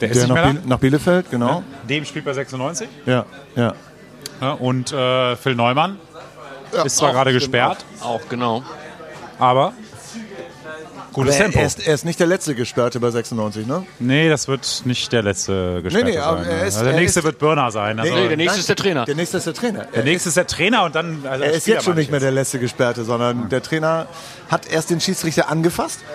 [0.00, 1.62] Der ist Der nicht nach, Biel nach Bielefeld, genau.
[1.82, 1.86] da.
[1.88, 2.88] Dem spielt bei 96.
[3.06, 3.74] Ja, ja.
[4.40, 5.98] Ja, und äh, Phil Neumann
[6.84, 8.62] ist zwar Auch, gerade gesperrt, Auch, genau.
[9.38, 9.72] aber
[11.16, 11.58] gutes Aber er, Tempo.
[11.58, 13.84] er, ist, er ist nicht der letzte Gesperrte bei 96, ne?
[13.98, 16.46] Nee, das wird nicht der letzte gesperrte nee, aber sein.
[16.50, 16.60] er ne?
[16.60, 17.98] ist- also der er nächste ist- wird Birner sein.
[17.98, 19.04] Also Nee, der nächste ist der Trainer.
[19.04, 19.84] Der nächste ist der Trainer.
[19.86, 21.24] der nächste ist der Trainer und dann.
[21.28, 24.06] Also Er ist jetzt schon nicht mehr der letzte Gesperrte, sondern der Trainer
[24.48, 26.00] hat erst den Schiedsrichter angefasst.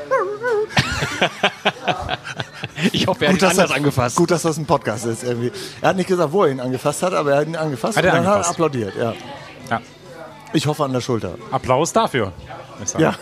[2.93, 4.15] Ich hoffe, er hat ihn dass anders das, angefasst.
[4.15, 5.51] Gut, dass das ein Podcast ist irgendwie.
[5.81, 8.03] Er hat nicht gesagt, wo er ihn angefasst hat, aber er hat ihn angefasst Hat
[8.03, 8.51] und er dann hat er angefasst.
[8.51, 8.93] applaudiert.
[8.97, 9.13] Ja.
[9.69, 9.81] Ja.
[10.53, 11.35] Ich hoffe an der Schulter.
[11.51, 12.31] Applaus dafür.
[12.97, 13.15] Ja.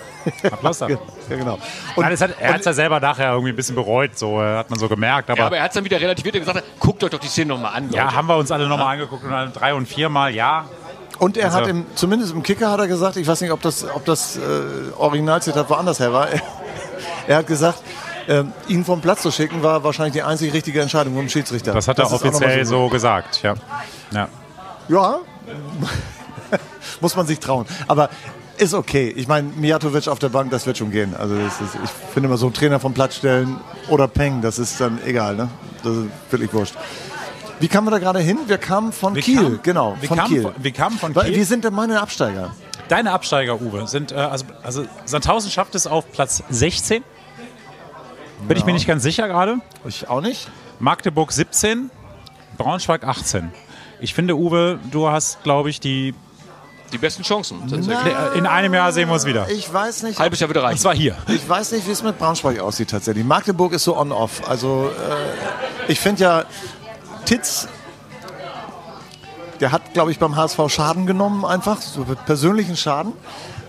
[0.51, 0.99] Applaus dafür.
[1.29, 1.53] ja, genau.
[1.95, 4.41] Und Nein, das hat, er hat es ja selber nachher irgendwie ein bisschen bereut, so
[4.41, 5.29] äh, hat man so gemerkt.
[5.29, 7.19] Aber Ja, ja, aber er hat es dann wieder relativiert und gesagt, guckt euch doch
[7.19, 7.89] die Szene nochmal an.
[7.89, 8.15] Leute.
[8.15, 10.65] haben wir uns alle nochmal angeguckt und dann drei und viermal, ja.
[11.19, 13.61] Und er hat Also- im, zumindest im Kicker hat er gesagt, ich weiß nicht, ob
[13.61, 14.39] das, ob das äh,
[14.97, 16.27] Originalzitat woanders her war.
[17.27, 17.83] Er hat gesagt,
[18.27, 21.73] ähm, ihn vom Platz zu schicken, war wahrscheinlich die einzig richtige Entscheidung vom Schiedsrichter.
[21.73, 22.67] Das hat er nochmal offiziell gut.
[22.67, 23.53] so gesagt, ja.
[24.11, 24.27] ja.
[24.87, 25.19] Ja,
[27.01, 27.65] muss man sich trauen.
[27.87, 28.09] Aber
[28.59, 29.13] ist okay.
[29.15, 31.15] Ich meine, Mijatovic auf der Bank, das wird schon gehen.
[31.17, 34.79] Also ist, ich finde immer so einen Trainer vom Platz stellen oder Peng, das ist
[34.79, 35.35] dann egal.
[35.35, 35.49] Ne?
[35.83, 36.75] Das ist wirklich wurscht.
[37.59, 38.37] Wie kamen wir da gerade hin?
[38.47, 40.41] Wir kamen von Wir Kiel, kamen- genau, wir von kamen Kiel.
[40.43, 41.35] von- wir kamen von Kiel.
[41.35, 42.51] Wir sind denn meine Absteiger.
[42.87, 47.03] Deine Absteiger, Uwe, sind, äh, also, also Sandhausen schafft es auf Platz 16.
[48.47, 49.57] Bin ich mir nicht ganz sicher gerade.
[49.85, 50.47] Ich auch nicht.
[50.79, 51.91] Magdeburg 17,
[52.57, 53.51] Braunschweig 18.
[53.99, 56.13] Ich finde, Uwe, du hast, glaube ich, die.
[56.91, 57.61] Die besten Chancen.
[58.35, 59.49] In einem Jahr sehen wir uns wieder.
[59.49, 60.19] Ich weiß nicht.
[60.19, 60.79] Halbes Jahr wieder Und reichen.
[60.79, 61.15] zwar hier.
[61.27, 63.23] Ich weiß nicht, wie es mit Braunschweig aussieht tatsächlich.
[63.25, 64.47] Magdeburg ist so on-off.
[64.47, 66.43] Also äh, ich finde ja,
[67.25, 67.67] Titz,
[69.59, 73.13] der hat, glaube ich, beim HSV Schaden genommen einfach, so persönlichen Schaden.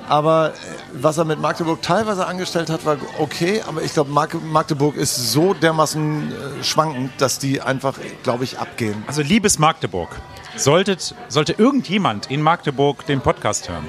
[0.08, 0.52] Aber äh,
[0.92, 3.62] was er mit Magdeburg teilweise angestellt hat, war okay.
[3.68, 8.58] Aber ich glaube, Mag Magdeburg ist so dermaßen äh, schwankend, dass die einfach, glaube ich,
[8.58, 9.04] abgehen.
[9.06, 10.08] Also, liebes Magdeburg,
[10.56, 13.86] solltet, sollte irgendjemand in Magdeburg den Podcast hören,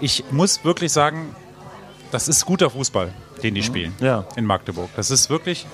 [0.00, 1.34] ich muss wirklich sagen,
[2.10, 4.24] das ist guter Fußball, den die spielen Ja.
[4.36, 4.88] in Magdeburg.
[4.96, 5.66] Das ist wirklich,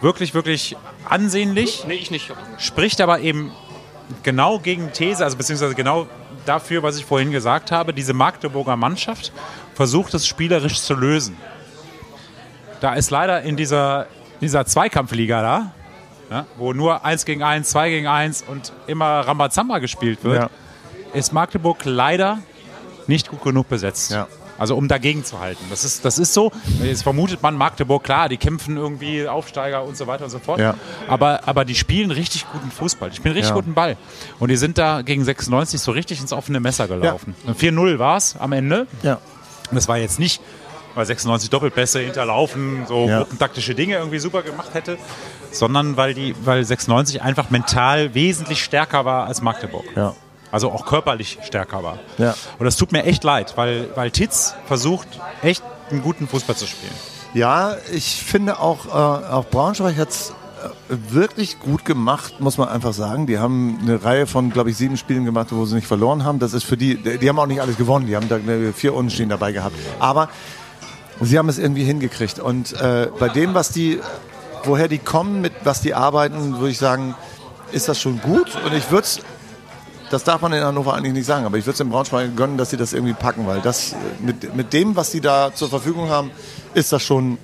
[0.00, 0.76] wirklich, wirklich
[1.08, 1.84] ansehnlich.
[1.86, 2.32] Nee, ich nicht.
[2.58, 3.52] spricht aber eben
[4.22, 6.06] genau gegen These, also beziehungsweise genau
[6.46, 7.92] dafür, was ich vorhin gesagt habe.
[7.92, 9.32] Diese Magdeburger Mannschaft
[9.74, 11.36] versucht es spielerisch zu lösen.
[12.80, 14.06] Da ist leider in dieser,
[14.40, 15.72] dieser Zweikampfliga da,
[16.30, 20.50] ja, wo nur 1 gegen 1, 2 gegen 1 und immer Rambazamba gespielt wird, Ja.
[21.12, 22.38] ist Magdeburg leider
[23.06, 24.10] nicht gut genug besetzt.
[24.12, 24.26] Ja.
[24.58, 25.64] Also um dagegen zu halten.
[25.70, 26.52] Das ist, das ist so.
[26.82, 30.60] Jetzt vermutet man Magdeburg, klar, die kämpfen irgendwie Aufsteiger und so weiter und so fort.
[30.60, 30.74] Ja.
[31.08, 33.08] Aber, aber die spielen richtig guten Fußball.
[33.08, 33.54] Die spielen richtig Ja.
[33.54, 33.96] guten Ball.
[34.38, 37.34] Und die sind da gegen 96 so richtig ins offene Messer gelaufen.
[37.58, 38.86] 4-0 war es am Ende.
[39.02, 39.18] Ja.
[39.70, 40.42] Das war jetzt nicht,
[40.94, 43.20] weil 96 Doppelpässe hinterlaufen, so Ja.
[43.20, 44.98] gruppentaktische Dinge irgendwie super gemacht hätte,
[45.52, 49.84] sondern weil, die, weil 96 einfach mental wesentlich stärker war als Magdeburg.
[49.96, 50.14] Ja.
[50.52, 51.98] Also auch körperlich stärker war.
[52.18, 52.34] Ja.
[52.58, 55.08] Und das tut mir echt leid, weil, weil Titz versucht,
[55.42, 56.92] echt einen guten Fußball zu spielen.
[57.34, 60.32] Ja, ich finde auch, äh, auch Braunschweig hat es
[60.88, 63.26] wirklich gut gemacht, muss man einfach sagen.
[63.26, 66.38] Die haben eine Reihe von, glaube ich, sieben Spielen gemacht, wo sie nicht verloren haben.
[66.38, 68.06] Das ist für die, die haben auch nicht alles gewonnen.
[68.06, 68.38] Die haben da
[68.74, 69.76] vier Unentschieden dabei gehabt.
[69.98, 70.28] Aber
[71.20, 72.38] sie haben es irgendwie hingekriegt.
[72.38, 74.00] Und äh, bei dem, was die,
[74.64, 77.14] woher die kommen, mit was die arbeiten, würde ich sagen,
[77.72, 78.56] ist das schon gut.
[78.64, 79.20] Und ich würde es
[80.10, 82.58] das darf man in Hannover eigentlich nicht sagen, aber ich würde es dem Braunschweig gönnen,
[82.58, 86.10] dass sie das irgendwie packen, weil das mit, mit dem, was sie da zur Verfügung
[86.10, 86.32] haben,
[86.74, 87.38] ist das schon,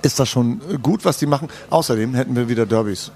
[0.00, 1.48] ist das schon gut, was die machen.
[1.68, 3.12] Außerdem hätten wir wieder Derbys.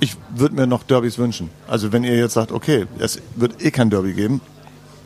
[0.00, 1.50] Ich würde mir noch Derbys wünschen.
[1.66, 4.40] Also wenn ihr jetzt sagt, okay, es wird eh kein Derby geben,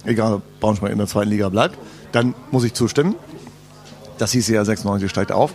[0.05, 1.77] egal ob Braunschweig in der zweiten Liga bleibt,
[2.13, 3.17] dann muss ich zustimmen.
[4.19, 5.53] Das hieß ja 96 steigt auf.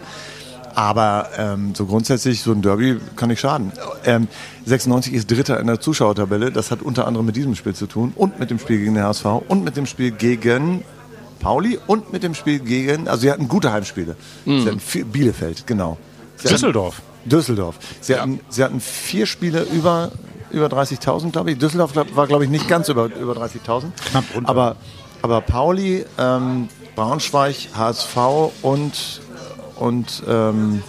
[0.78, 3.72] Aber ähm, so grundsätzlich, so ein Derby kann nicht schaden.
[4.06, 4.28] Ähm,
[4.68, 6.52] 96 ist Dritter in der Zuschauertabelle.
[6.52, 9.04] Das hat unter anderem mit diesem Spiel zu tun und mit dem Spiel gegen den
[9.04, 10.84] HSV und mit dem Spiel gegen
[11.40, 14.16] Pauli und mit dem Spiel gegen, also sie hatten gute Heimspiele.
[14.46, 15.98] Sie hatten vier, Bielefeld, genau.
[16.36, 17.02] Sie hatten- Düsseldorf.
[17.26, 17.80] Düsseldorf.
[18.00, 20.12] Sie, hatten, sie hatten vier Spiele über,
[20.52, 21.58] über 30.000, glaube ich.
[21.58, 23.86] Düsseldorf war, glaube ich, nicht ganz über, über 30.000.
[24.12, 24.48] Knapp runter.
[24.48, 24.76] Aber,
[25.24, 28.18] aber Pauli, ähm, Braunschweig, HSV
[28.62, 29.22] und,
[29.80, 30.84] und ähm,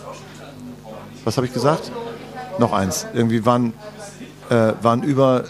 [1.24, 1.91] was habe ich gesagt?
[2.59, 3.07] Noch eins.
[3.12, 3.72] Irgendwie waren,
[4.51, 5.45] äh, waren über,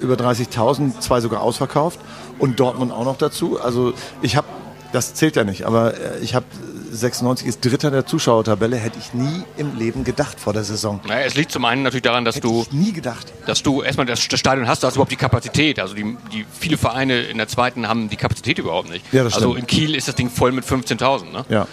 [0.00, 2.00] über 30.000, zwei sogar ausverkauft
[2.38, 3.60] und Dortmund auch noch dazu.
[3.60, 4.46] Also ich habe,
[4.92, 6.46] das zählt ja nicht, aber äh, ich habe
[6.90, 11.00] 96 ist Dritter der Zuschauertabelle, hätte ich nie im Leben gedacht vor der Saison.
[11.06, 13.32] Naja, es liegt zum einen natürlich daran, dass Hätte du, ich nie gedacht.
[13.46, 15.78] dass du erstmal das das Stadion hast, du hast überhaupt die Kapazität.
[15.78, 19.04] Also die, die viele Vereine in der zweiten haben die Kapazität überhaupt nicht.
[19.12, 19.60] Ja, das also stimmt.
[19.60, 21.32] in Kiel ist das Ding voll mit 15.000.
[21.32, 21.44] Ne?
[21.48, 21.66] Ja,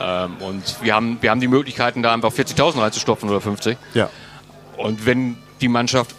[0.00, 3.76] Ähm, und wir haben, wir haben die Möglichkeiten, da einfach 40.000 reinzustopfen oder 50.
[3.94, 4.10] ja.
[4.76, 6.14] Und wenn die Mannschaft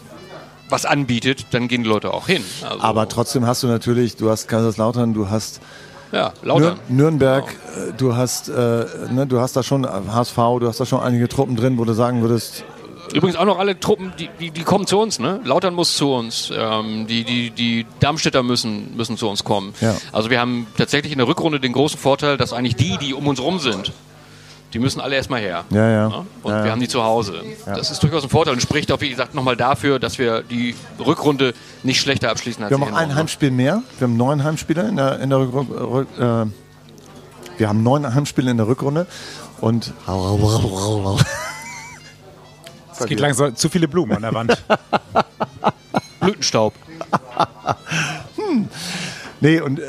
[0.67, 2.43] was anbietet, dann gehen die Leute auch hin.
[2.61, 5.61] Also, Aber trotzdem hast du natürlich, du hast Kaiserslautern, du hast
[6.11, 6.77] ja, Nür.
[6.87, 10.99] Nürnberg, äh, du hast, äh, ne, du hast da schon HSV, du hast da schon
[11.01, 12.63] einige Truppen drin, wo du sagen würdest,
[13.13, 15.19] Übrigens auch noch alle Truppen, die, die, die kommen zu uns.
[15.19, 15.39] Ne?
[15.43, 16.51] Lautern muss zu uns.
[16.55, 19.73] Ähm, die, die, die Darmstädter müssen, müssen zu uns kommen.
[19.81, 19.95] Ja.
[20.11, 23.27] Also wir haben tatsächlich in der Rückrunde den großen Vorteil, dass eigentlich die, die um
[23.27, 23.91] uns rum sind,
[24.73, 25.65] die müssen alle erstmal her.
[25.71, 26.09] Ja, ja.
[26.09, 26.25] Ne?
[26.43, 27.41] Und Ja, wir haben die zu Hause.
[27.65, 30.75] Das ist durchaus ein Vorteil und spricht auch, wie gesagt, nochmal dafür, dass wir die
[31.03, 31.53] Rückrunde
[31.83, 33.15] nicht schlechter abschließen als wir haben auch ein.
[33.15, 35.73] Heimspiel mehr, wir haben neun Heimspiele in der, in der Rückrunde.
[35.73, 36.45] Rück, äh,
[37.57, 39.07] wir haben neun Heimspiele in der Rückrunde
[39.59, 39.91] und
[42.99, 44.57] Es geht langsam zu viele Blumen an der Wand.
[46.19, 46.73] Blütenstaub.
[49.41, 49.83] Nee, und äh,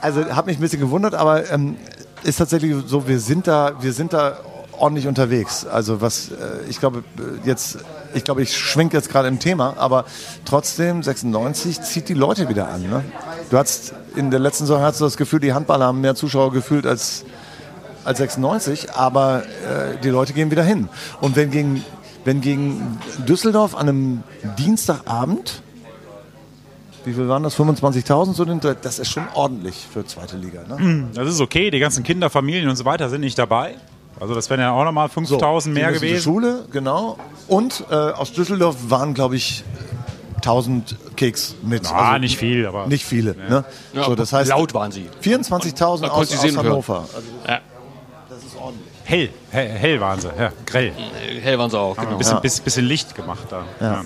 [0.00, 1.76] also habe mich ein bisschen gewundert, aber ähm,
[2.22, 4.38] ist tatsächlich so, wir sind da, wir sind da
[4.76, 5.66] ordentlich unterwegs.
[5.66, 7.78] Also was, äh, ich glaube äh, jetzt,
[8.14, 10.04] ich glaube, ich schwenke jetzt gerade im Thema, aber
[10.44, 12.82] trotzdem 96 zieht die Leute wieder an.
[12.82, 13.04] Ne?
[13.50, 16.52] Du hast in der letzten Saison hast du das Gefühl, die Handballer haben mehr Zuschauer
[16.52, 17.24] gefühlt als
[18.02, 20.88] als 96, aber äh, die Leute gehen wieder hin.
[21.20, 21.84] Und wenn gegen
[22.24, 24.22] wenn gegen Düsseldorf an einem
[24.58, 25.62] Dienstagabend
[27.04, 27.56] wie viel waren das?
[27.58, 30.64] 25.000 so den, das ist schon ordentlich für zweite Liga.
[30.68, 31.08] Ne?
[31.14, 33.76] Das ist okay, die ganzen Kinder, Familien und so weiter sind nicht dabei.
[34.20, 36.22] Also das wären ja auch nochmal 5000 mehr Die müssen zur gewesen.
[36.22, 37.16] Schule, genau.
[37.48, 39.64] Und äh, aus Düsseldorf waren, glaube ich,
[40.36, 41.80] 1000 Keks mit.
[41.82, 43.34] Also Ah, nicht viel, aber Nicht viele.
[43.34, 43.64] Ne?
[43.94, 45.06] Ja, so, das heißt, laut waren sie.
[45.22, 46.56] 24.000 Man aus, aus.
[46.56, 47.06] Hannover.
[47.14, 47.60] Also, Ja,
[49.10, 50.28] hell, hell, hell waren sie.
[50.38, 50.92] Ja, grell.
[51.42, 51.96] hell waren sie auch.
[51.96, 52.10] Genau.
[52.10, 52.40] ein bisschen, Ja.
[52.40, 53.64] bisschen, bisschen Licht gemacht da.
[53.80, 54.04] Ja.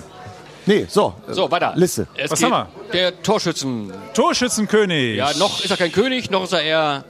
[0.65, 1.13] nee, so.
[1.27, 1.73] So, weiter.
[1.75, 2.07] Liste.
[2.15, 3.91] Es Was geht, haben Der Torschützen.
[4.13, 5.17] Torschützenkönig.
[5.17, 7.03] Ja, noch ist er kein König, noch ist er eher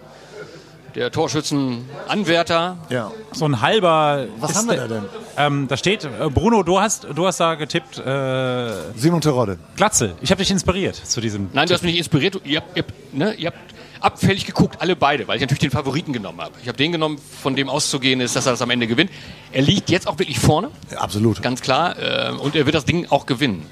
[0.96, 2.78] der Torschützenanwärter.
[2.90, 3.12] Ja.
[3.34, 4.28] so ein halber.
[4.40, 5.04] Was haben wir da denn?
[5.38, 9.58] Ähm, da steht, äh, Bruno, du hast, du hast da getippt, äh, Simon Terodde.
[9.76, 10.16] Glatze.
[10.22, 11.50] Ich habe dich inspiriert zu diesem.
[11.52, 12.40] Nein, du hast mich nicht inspiriert.
[12.46, 13.75] Ihr habt, ihr, habt, ne, ihr habt
[14.06, 16.54] abfällig geguckt, alle beide, weil ich natürlich den Favoriten genommen habe.
[16.62, 19.10] Ich habe den genommen, von dem auszugehen ist, dass er das am Ende gewinnt.
[19.52, 21.42] Er liegt jetzt auch wirklich vorne, Ja, absolut.
[21.42, 21.98] ganz klar.
[22.00, 23.66] äh, Und er wird das Ding auch gewinnen.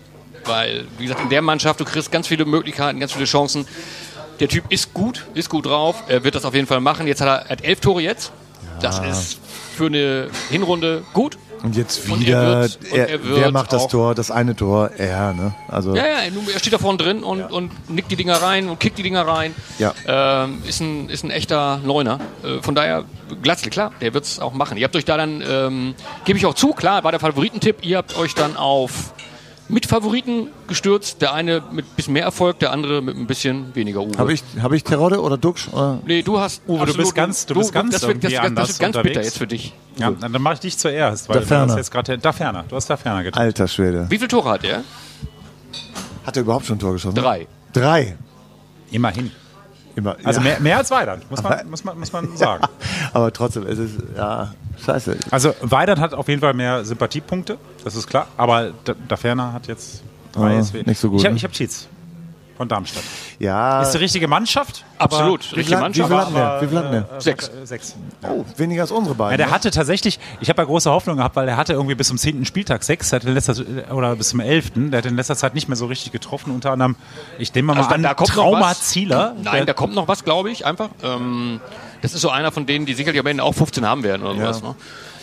[0.46, 3.66] Weil, wie gesagt, in der Mannschaft, du kriegst ganz viele Möglichkeiten, ganz viele Chancen.
[4.40, 6.04] Der Typ ist gut, ist gut drauf.
[6.08, 7.08] Er wird das auf jeden Fall machen.
[7.08, 8.32] Jetzt hat er, hat elf Tore jetzt.
[8.82, 9.40] Das ist
[9.78, 11.38] für eine Hinrunde gut.
[11.64, 14.14] Und jetzt Und wieder, er wird- und er, er wird wer macht das Tor?
[14.16, 15.55] Das eine Tor, er, ne?
[15.70, 16.18] Also, Ja, ja,
[16.53, 19.26] er steht da vorne drin und, und nickt die Dinger rein und kickt die Dinger
[19.26, 19.55] rein.
[19.80, 19.93] Ja.
[20.05, 22.20] Ähm, ist, ein, ist ein echter Neuner.
[22.43, 23.05] Äh, von daher,
[23.41, 24.78] Glatzl, klar, der wird es auch machen.
[24.78, 25.95] Ihr habt euch da dann, ähm,
[26.26, 29.14] gebe ich auch zu, klar, war der Favoritentipp, ihr habt euch dann auf
[29.70, 31.22] Mitfavoriten gestürzt.
[31.22, 34.18] Der eine mit ein bisschen mehr Erfolg, der andere mit ein bisschen weniger Uwe.
[34.18, 35.68] Habe ich, hab ich Terodde oder Dux?
[35.72, 35.99] Oder?
[36.05, 36.61] Nee, du hast.
[36.68, 39.03] Uwe, du absolut- bist ganz- du bist ganz das wird, das, das, das wird ganz
[39.03, 39.74] bitter jetzt für dich.
[39.97, 41.66] Ja, dann mache ich dich zuerst, weil Da Ferner.
[41.68, 42.66] du hast jetzt gerade da ferner.
[42.68, 43.41] Du hast da ferner getan.
[43.41, 44.05] Alter Schwede.
[44.09, 44.84] Wie viele Tore hat er?
[46.26, 47.16] Hat er überhaupt schon ein Tor geschossen?
[47.16, 47.47] Drei.
[47.74, 48.18] Drei.
[48.91, 49.32] Immerhin.
[49.96, 50.16] Immer.
[50.24, 50.44] Also ja.
[50.44, 52.64] mehr, mehr als Weidand, muss man, muss man, muss man sagen.
[53.14, 55.18] Aber trotzdem, es ist, ja, scheiße.
[55.30, 58.28] Also Weidand hat auf jeden Fall mehr Sympathiepunkte, das ist klar.
[58.38, 60.84] Aber da, ferner hat jetzt drei Ah, SW.
[60.86, 61.41] nicht so gut, Ich habe ne?
[61.41, 61.88] hab Cheats
[62.58, 63.04] von Darmstadt.
[63.39, 63.82] Ja.
[63.82, 64.86] Ist die richtige Mannschaft?
[64.99, 65.41] Absolut.
[65.41, 66.26] wie viel, Richtige hat- wie viel Mannschaft.
[66.28, 66.62] hatten wir?
[66.62, 67.22] Wie viel hatten wir?
[67.22, 67.47] Sechs.
[67.49, 67.95] Äh, sechs.
[68.22, 69.32] Oh, weniger als unsere beiden.
[69.32, 69.51] Ja, der ne?
[69.54, 72.45] hatte tatsächlich, ich habe ja große Hoffnung gehabt, weil der hatte irgendwie bis zum 10.
[72.45, 73.56] Spieltag sechs, der hat in letzter,
[73.91, 74.72] oder bis zum 11.
[74.76, 76.95] Der hat in letzter Zeit nicht mehr so richtig getroffen, unter anderem,
[77.39, 78.74] ich nehme mal Also da- an, da kommt noch Trauma.
[78.76, 79.36] Zieler.
[79.41, 80.89] Nein, da kommt noch was, glaube ich, einfach.
[81.04, 81.60] Ähm,
[82.01, 84.36] das ist so einer von denen, die sicherlich am Ende auch 15 haben werden oder
[84.36, 84.62] sowas.
[84.64, 84.76] Ne?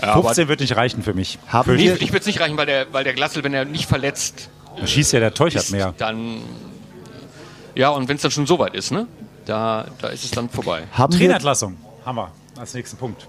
[0.02, 1.38] Ja, aber 15 wird nicht reichen für mich.
[1.46, 3.44] Haben Für- Nee, wir- für dich wird es nicht reichen, weil der, weil der Glassel,
[3.44, 5.94] wenn er nicht verletzt Da schießt ja der Teuchert ist, mehr.
[5.98, 6.40] dann.
[7.74, 9.06] Ja, und wenn es dann schon so weit ist, ne?
[9.46, 10.82] Da, da ist es dann vorbei.
[10.92, 13.26] haben Trainerentlassung haben wir als nächsten Punkt.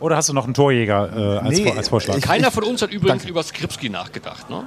[0.00, 2.16] Oder hast du noch einen Torjäger äh, als, Nee, Vor- als Vorschlag?
[2.16, 4.64] ich- Keiner von uns hat übrigens über Skripski nachgedacht, ne?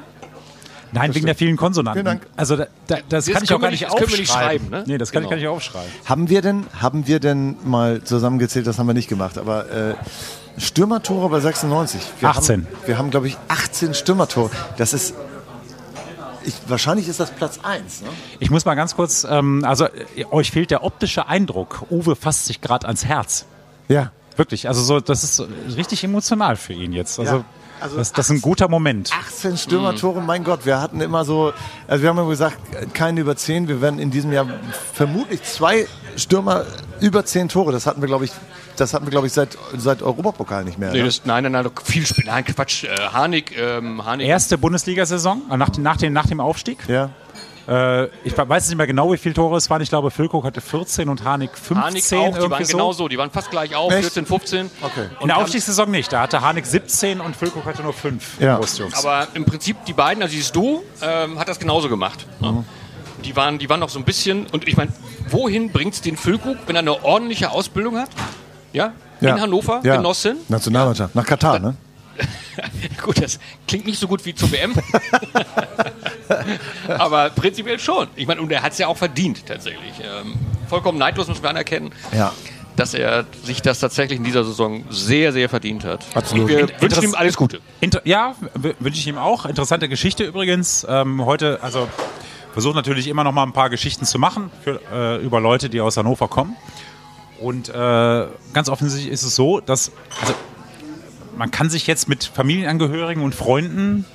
[0.93, 2.03] Nein, wegen der vielen Konsonanten.
[2.05, 2.27] Vielen Dank.
[2.37, 4.19] Also da, da, das, Das kann ich können auch gar wir nicht nicht- das aufschreiben.
[4.19, 4.83] nicht schreiben, ne?
[4.87, 5.29] Nee, das kann ich Genau.
[5.29, 5.91] gar nicht aufschreiben.
[6.05, 9.95] haben wir denn, haben wir denn mal zusammengezählt, das haben wir nicht gemacht, aber äh,
[10.57, 12.01] Stürmertore bei 96.
[12.21, 12.61] Wir 18.
[12.65, 14.49] Haben, wir haben, glaube ich, 18 Stürmertore.
[14.77, 15.13] Das ist,
[16.47, 18.01] ich, wahrscheinlich ist das Platz 1.
[18.01, 18.07] Ne?
[18.39, 21.85] Ich muss mal ganz kurz, ähm, also äh, euch fehlt der optische Eindruck.
[21.91, 23.45] Uwe fasst sich gerade ans Herz.
[23.89, 24.11] Ja.
[24.37, 25.43] Wirklich, also so, das ist
[25.75, 27.19] richtig emotional für ihn jetzt.
[27.19, 27.45] Also, Ja,
[27.79, 29.11] also das, das ist ein guter Moment.
[29.11, 31.53] 18 Stürmertore, mein Gott, wir hatten immer so,
[31.87, 32.57] also wir haben immer gesagt,
[32.93, 34.47] keine über 10, wir werden in diesem Jahr
[34.93, 36.65] vermutlich zwei Stürmer
[37.01, 38.31] über 10 Tore, das hatten wir, glaube ich,
[38.79, 40.91] das hatten wir, glaube ich, seit, seit Europapokal nicht mehr.
[40.91, 41.05] Nee, ne?
[41.05, 42.25] das, nein, nein, nein, viel Spiel.
[42.25, 42.83] Nein, Quatsch.
[42.83, 44.27] Äh, Harnik, ähm, Harnik.
[44.27, 46.77] Erste Bundesliga-Saison, äh, nach, dem- nach, dem, nach dem Aufstieg.
[46.87, 47.09] Ja.
[47.67, 49.81] Äh, ich weiß nicht mehr genau, wie viele Tore es waren.
[49.81, 51.77] Ich glaube, Füllkrug hatte 14 und Harnik 15.
[51.77, 52.71] Harnik auch, die waren so.
[52.77, 53.07] genau so.
[53.09, 54.03] Die waren fast gleich auf, Echt?
[54.03, 54.71] 14, 15.
[54.81, 55.09] Okay.
[55.19, 56.13] In der Aufstiegssaison nicht.
[56.13, 58.59] Da hatte Harnik 17 und Füllkrug hatte nur 5 Ja.
[58.93, 62.25] Aber im Prinzip die beiden, also dieses Duo, ähm, hat das genauso gemacht.
[62.39, 62.51] Ne?
[62.53, 62.63] Mhm.
[63.25, 64.93] Die, waren, die waren noch so ein bisschen, und ich meine,
[65.29, 68.09] wohin bringt es den Füllkrug, wenn er eine ordentliche Ausbildung hat?
[68.73, 68.93] Ja?
[69.21, 69.35] ja.
[69.35, 69.97] In Hannover, ja.
[69.97, 70.37] genossen.
[70.47, 71.75] Nationalmannschaft, nach Katar, ne?
[73.03, 74.73] Gut, das klingt nicht so gut wie zur WM.
[76.87, 78.07] Aber prinzipiell schon.
[78.15, 79.93] Ich meine, und er hat es ja auch verdient, tatsächlich.
[80.01, 80.33] Ähm,
[80.67, 81.91] vollkommen neidlos müssen wir anerkennen.
[82.13, 82.33] Ja.
[82.75, 86.05] Dass er sich das tatsächlich in dieser Saison sehr, sehr verdient hat.
[86.13, 86.43] Absolut.
[86.43, 87.59] Und wir Inter- wünschen ihm alles Gute.
[87.79, 88.35] Inter ja,
[88.79, 89.45] wünsche ich ihm auch.
[89.45, 90.85] Interessante Geschichte übrigens.
[90.87, 91.87] Ähm, heute, also
[92.53, 95.81] versuche natürlich immer noch mal ein paar Geschichten zu machen für, äh, über Leute, die
[95.81, 96.55] aus Hannover kommen.
[97.39, 100.33] Und äh, ganz offensichtlich ist es so, dass also
[101.37, 104.05] man kann sich jetzt mit Familienangehörigen und Freunden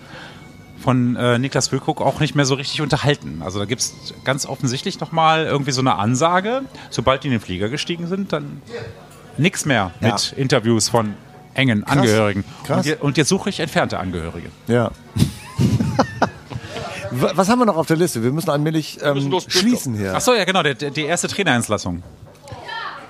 [0.82, 3.40] von äh, Niklas Füllkrug auch nicht mehr so richtig unterhalten.
[3.44, 3.94] Also da gibt es
[4.24, 8.32] ganz offensichtlich noch mal irgendwie so eine Ansage, sobald die in den Flieger gestiegen sind,
[8.32, 8.60] dann
[9.38, 10.08] nichts mehr Ja.
[10.14, 11.14] mit Interviews von
[11.54, 12.42] engen Angehörigen.
[12.64, 12.86] Krass.
[12.86, 14.48] Und, und jetzt suche ich entfernte Angehörige.
[14.66, 14.90] Ja.
[17.12, 18.22] Wa- Was haben wir noch auf der Liste?
[18.22, 20.14] Wir müssen allmählich ähm, müssen los, schließen hier.
[20.16, 22.02] Ach so, ja genau, der, der, die erste Trainerentlassung.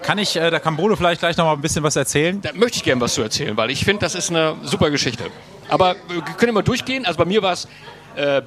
[0.02, 2.40] Kann ich, äh, da kann Bodo vielleicht gleich noch mal ein bisschen was erzählen.
[2.40, 5.24] Da möchte ich gerne was zu erzählen, weil ich finde, das ist eine super Geschichte.
[5.68, 7.06] Aber wir können mal durchgehen.
[7.06, 7.68] Also bei mir war es
[8.16, 8.42] äh, äh,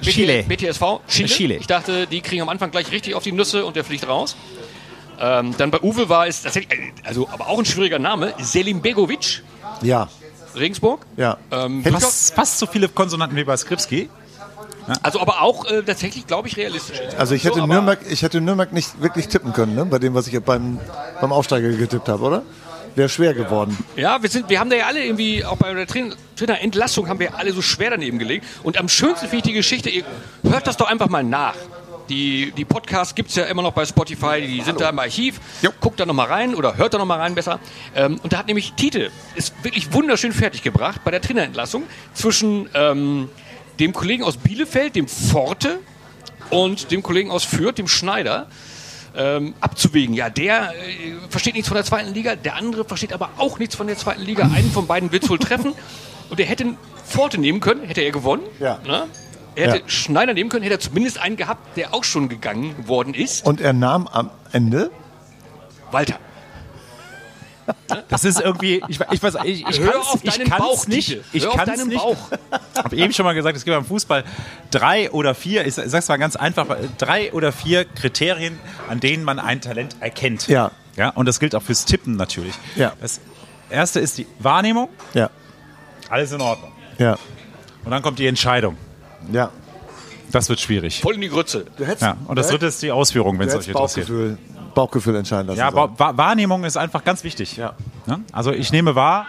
[0.00, 0.42] BT, Chile.
[0.42, 1.28] BTSV Chile.
[1.28, 1.54] Chile.
[1.56, 4.36] Ich dachte, die kriegen am Anfang gleich richtig auf die Nüsse und der fliegt raus.
[5.20, 8.80] Ähm, dann bei Uwe war es tatsächlich, äh, also aber auch ein schwieriger Name, Selim
[8.82, 9.42] Begovic,
[9.82, 10.08] Ja,
[10.56, 11.06] Regensburg.
[11.16, 11.36] ja.
[11.50, 14.08] Ähm, Fast, fast so viele Konsonanten wie bei Skripski.
[15.02, 16.98] Also aber auch äh, tatsächlich, glaube ich, realistisch.
[17.18, 19.84] Also ich hätte, So, Nürnberg, ich hätte Nürnberg nicht wirklich tippen können, ne?
[19.84, 20.78] bei dem, was ich beim,
[21.20, 22.42] beim Aufsteiger getippt habe, oder?
[22.96, 23.78] Wäre schwer geworden.
[23.94, 27.20] Ja, wir, sind, wir haben da ja alle irgendwie, auch bei der Train- Trainerentlassung haben
[27.20, 28.44] wir alle so schwer daneben gelegt.
[28.64, 30.04] Und am schönsten finde ich die Geschichte, ihr
[30.42, 31.54] hört das doch einfach mal nach.
[32.08, 35.38] Die, die Podcasts gibt es ja immer noch bei Spotify, die sind da im Archiv.
[35.62, 35.70] Jo.
[35.78, 37.60] Guckt da nochmal rein oder hört da nochmal rein besser.
[37.94, 43.28] Ähm, und da hat nämlich Tite, ist wirklich wunderschön fertiggebracht bei der Trainerentlassung zwischen ähm,
[43.80, 45.80] dem Kollegen aus Bielefeld, dem Forte,
[46.50, 48.46] und dem Kollegen aus Fürth, dem Schneider
[49.16, 50.14] ähm, abzuwägen.
[50.14, 53.74] Ja, der äh, versteht nichts von der zweiten Liga, der andere versteht aber auch nichts
[53.74, 54.50] von der zweiten Liga.
[54.54, 55.72] Einen von beiden wird es wohl treffen.
[56.28, 56.74] Und er hätte
[57.04, 58.42] Forte nehmen können, hätte er gewonnen.
[58.60, 58.78] Ja.
[58.86, 59.06] Ne?
[59.56, 59.88] Er hätte Ja.
[59.88, 63.44] Schneider nehmen können, hätte er zumindest einen gehabt, der auch schon gegangen worden ist.
[63.46, 64.90] Und er nahm am Ende,
[65.90, 66.18] Walter.
[68.08, 70.86] Das ist irgendwie, ich, ich weiß, ich, ich Hör kann's, auf ich deinen kann's Bauch,
[70.86, 71.08] nicht.
[71.08, 71.24] Tite.
[71.32, 72.02] Ich Hör kann's nicht.
[72.02, 74.24] Ich habe eben schon mal gesagt, es gibt beim Fußball
[74.70, 76.66] drei oder vier, ich sag's mal ganz einfach,
[76.98, 78.58] drei oder vier Kriterien,
[78.88, 80.48] an denen man ein Talent erkennt.
[80.48, 80.70] Ja.
[80.96, 82.54] Ja, und das gilt auch fürs Tippen natürlich.
[82.76, 82.92] Ja.
[83.00, 83.20] Das
[83.70, 85.30] erste ist die Wahrnehmung, Ja,
[86.08, 86.72] alles in Ordnung.
[86.98, 87.16] ja,
[87.84, 88.76] Und dann kommt die Entscheidung.
[89.32, 89.50] ja.
[90.32, 91.00] Das wird schwierig.
[91.00, 91.64] Voll in die Grütze.
[91.76, 94.06] Du hättest, Ja, und das du dritte ist die Ausführung, wenn es euch hättest interessiert.
[94.06, 94.38] Bauchgefühl,
[94.74, 95.58] Bauchgefühl entscheiden lassen.
[95.58, 97.56] Ja, Wa- Wahrnehmung ist einfach ganz wichtig.
[97.56, 97.74] Ja.
[98.06, 98.20] Ne?
[98.32, 99.26] Also ich nehme wahr,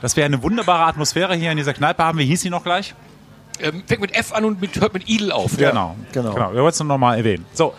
[0.00, 2.18] dass wir eine wunderbare Atmosphäre hier in dieser Kneipe haben.
[2.18, 2.94] Wie hieß sie noch gleich?
[3.60, 5.58] Ähm, fängt mit F an und mit, hört mit Idel auf.
[5.58, 5.96] Ja, genau.
[6.12, 6.34] genau.
[6.34, 6.52] genau.
[6.52, 7.44] Wir wollten es noch mal erwähnen.
[7.52, 7.74] So.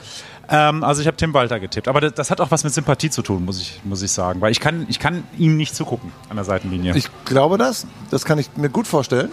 [0.50, 3.10] Ähm, also ich habe Tim Walter getippt, aber das, das hat auch was mit Sympathie
[3.10, 6.12] zu tun, muss ich, muss ich sagen, weil ich kann, ich kann ihm nicht zugucken
[6.30, 6.96] an der Seitenlinie.
[6.96, 7.88] Ich glaube das.
[8.12, 9.30] Das kann ich mir gut vorstellen.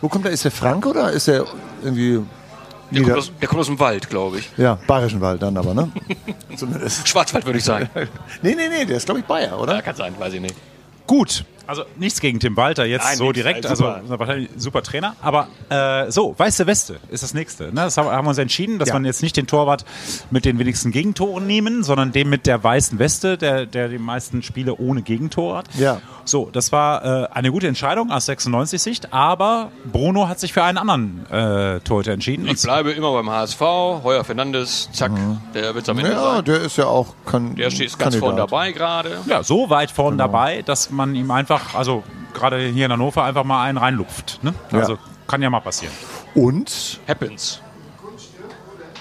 [0.00, 0.32] Wo kommt der?
[0.32, 1.44] Ist der Frank oder ist der
[1.82, 2.20] irgendwie
[2.90, 4.50] Der, kommt aus, der kommt aus dem Wald, glaube ich.
[4.56, 5.90] ja, Bayerischen Wald dann aber, ne?
[6.56, 7.06] Zumindest.
[7.08, 7.88] Schwarzwald, würde ich sagen.
[8.42, 9.74] Nee, nee, nee, der ist glaube ich Bayer, oder?
[9.76, 10.54] Ja, kann sein, weiß ich nicht.
[11.06, 11.44] Gut.
[11.70, 14.18] Also nichts gegen Tim Walter jetzt Nein, so nix, direkt, also super.
[14.18, 15.14] wahrscheinlich super Trainer.
[15.22, 17.66] Aber äh, so, weiße Weste ist das nächste.
[17.66, 17.72] Ne?
[17.82, 18.94] Das haben, wir uns entschieden, dass Ja.
[18.94, 19.84] man jetzt nicht den Torwart
[20.32, 24.42] mit den wenigsten Gegentoren nehmen, sondern den mit der weißen Weste, der, der die meisten
[24.42, 25.66] Spiele ohne Gegentor hat.
[25.78, 26.00] Ja.
[26.24, 30.76] So, das war äh, eine gute Entscheidung aus 96-Sicht, aber Bruno hat sich für einen
[30.78, 32.46] anderen äh, Torhüter entschieden.
[32.48, 33.60] Ich bleibe immer beim HSV.
[33.60, 35.12] Heuer Fernandes, zack,
[35.54, 36.44] der wird am Ende Ja, sein.
[36.46, 39.18] der ist ja auch kan Der steht ganz vorne dabei gerade.
[39.26, 40.24] ja, so weit vorn Genau.
[40.24, 42.02] dabei, dass man ihm einfach, also
[42.34, 44.40] gerade hier in Hannover, einfach mal einen reinlupft.
[44.42, 44.54] Ne?
[44.72, 45.94] Also kann ja mal passieren.
[46.34, 47.60] Und Happens.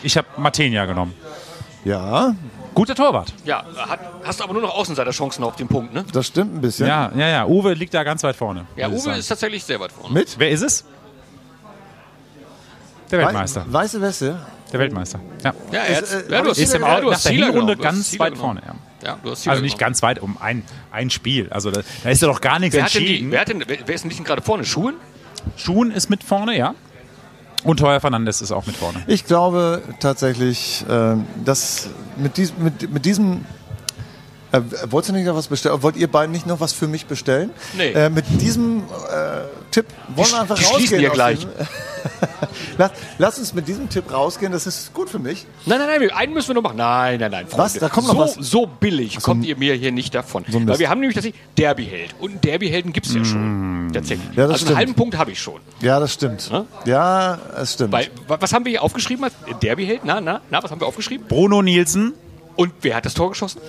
[0.03, 1.13] Ich habe Matenia genommen.
[1.83, 2.33] ja,
[2.75, 3.33] Guter Torwart.
[3.43, 6.05] Ja, hat, hast du aber nur noch Außenseiterchancen auf dem Punkt, ne?
[6.13, 6.87] das stimmt ein bisschen.
[6.87, 7.45] Ja, ja, ja.
[7.47, 8.65] Uwe liegt da ganz weit vorne.
[8.77, 9.17] Ja, Uwe sagen.
[9.19, 10.13] ist tatsächlich sehr weit vorne.
[10.13, 10.85] Mit Wer ist es?
[13.11, 13.65] Der Weltmeister.
[13.67, 14.39] Wei- Weiße Weste.
[14.71, 15.19] Der Weltmeister.
[15.43, 15.53] Ja.
[15.71, 17.45] Ja, er hat, äh, ja, du hast, Ist im ja, Au- du hast nach der
[17.45, 18.59] Hinrunde ganz weit genommen.
[18.61, 19.79] vorne, Ja, du hast Also nicht genommen.
[19.79, 21.47] ganz weit um ein, ein Spiel.
[21.51, 23.31] Also da, da ist ja doch gar nichts Wer, hat denn die, entschieden.
[23.31, 24.65] wer, hat denn, wer, wer ist denn nicht gerade vorne?
[24.65, 24.95] Schuhen?
[25.55, 26.75] Schuhen ist mit vorne, ja.
[27.63, 29.03] Und Heuer Fernandes ist auch mit vorne.
[29.07, 33.45] Ich glaube tatsächlich, ähm, dass mit, dies, mit, mit diesem.
[34.51, 35.81] Äh, wollt ihr nicht noch was bestellen?
[35.83, 37.51] Wollt ihr beiden nicht noch was für mich bestellen?
[37.77, 37.91] Nee.
[37.91, 38.81] Äh, mit diesem äh,
[39.71, 39.85] Tipp
[40.15, 41.09] wollen wir einfach die schließen rausgehen.
[41.11, 41.47] aus gleich.
[42.77, 45.45] lass, lass uns mit diesem Tipp rausgehen, das ist gut für mich.
[45.65, 46.77] Nein, nein, nein, wir- einen müssen wir noch machen.
[46.77, 47.47] Nein, nein, nein.
[47.47, 47.63] Freunde.
[47.65, 47.73] Was?
[47.73, 48.47] Da kommt noch so, was.
[48.47, 50.43] so billig kommt ihr mir hier nicht davon.
[50.47, 50.67] Mist.
[50.67, 52.15] Weil wir haben nämlich tatsächlich Derby-Held.
[52.19, 53.91] Und einen Derby-Helden gibt es ja schon.
[53.93, 54.27] Tatsächlich.
[54.35, 54.69] Ja, das also stimmt.
[54.69, 55.59] einen halben Punkt habe ich schon.
[55.81, 56.49] Ja, das stimmt.
[56.51, 56.65] Ja?
[56.85, 57.91] Ja, es stimmt.
[57.91, 59.25] Weil, wa- was haben wir hier aufgeschrieben?
[59.25, 60.01] als Derby-Held?
[60.05, 61.27] Na, na, na, was haben wir aufgeschrieben?
[61.27, 62.13] Bruno Nielsen.
[62.55, 63.61] Und wer hat das Tor geschossen?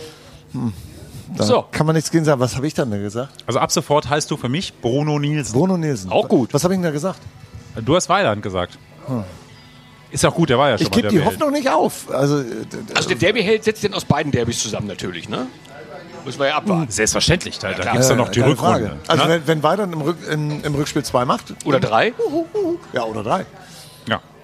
[1.37, 1.65] Da so.
[1.71, 2.41] kann man nichts gegen sagen.
[2.41, 3.45] Was habe ich dann denn gesagt?
[3.47, 5.53] Also ab sofort heißt du für mich Bruno Nielsen.
[5.53, 6.11] Bruno Nielsen.
[6.11, 6.53] Auch gut.
[6.53, 7.21] Was habe ich denn da gesagt?
[7.85, 8.79] Du hast Weiland gesagt.
[10.11, 11.25] Ist auch gut, der war ja schon Ich mal gebe der die.
[11.27, 12.13] Hoffnung nicht auf.
[12.13, 12.45] Also, äh,
[12.95, 15.47] Also der Derby-Held setzt den aus beiden Derbys zusammen natürlich, ne?
[16.25, 16.91] Müssen wir ja abwarten.
[16.91, 17.93] Selbstverständlich, da, da klar.
[17.93, 18.57] gibt es dann noch die Rückrunde.
[18.89, 18.97] Frage.
[19.07, 19.31] Also, ne?
[19.31, 21.55] wenn, wenn Weidern im, Rück, im, im Rückspiel zwei macht.
[21.65, 22.13] Oder drei?
[22.93, 23.47] Ja, oder drei.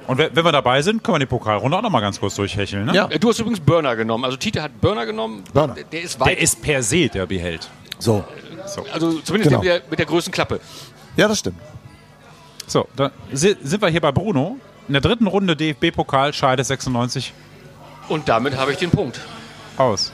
[0.07, 2.85] Und wenn wir dabei sind, können wir die Pokalrunde auch noch mal ganz kurz durchhecheln.
[2.87, 2.95] Ne?
[2.95, 3.09] Ja.
[3.11, 4.25] Äh, Du hast übrigens Burner genommen.
[4.25, 5.43] Also Tite hat Burner genommen.
[5.53, 5.75] Burner.
[5.93, 6.29] Der, ist weit.
[6.29, 7.69] Der ist per se der behält.
[7.99, 8.25] So.
[8.93, 9.63] also zumindest Genau.
[9.63, 10.61] der mit der, mit der größten Klappe.
[11.17, 11.59] Ja, das stimmt.
[12.67, 14.59] So, da si- sind wir hier bei Bruno.
[14.87, 17.33] In der dritten Runde DFB-Pokal scheidet 96
[18.09, 19.21] Und damit habe ich den Punkt.
[19.77, 20.13] aus.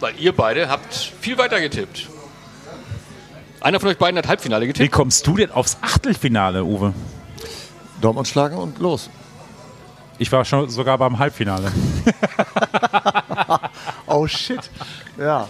[0.00, 2.08] Weil ihr beide habt viel weiter getippt.
[3.60, 4.92] Einer von euch beiden hat Halbfinale Wie getippt.
[4.92, 6.92] kommst du denn aufs Achtelfinale, Uwe?
[8.04, 9.10] Dortmund schlagen und los.
[10.18, 11.72] Ich war schon sogar beim Halbfinale.
[14.06, 14.60] Oh shit.
[15.18, 15.48] Ja.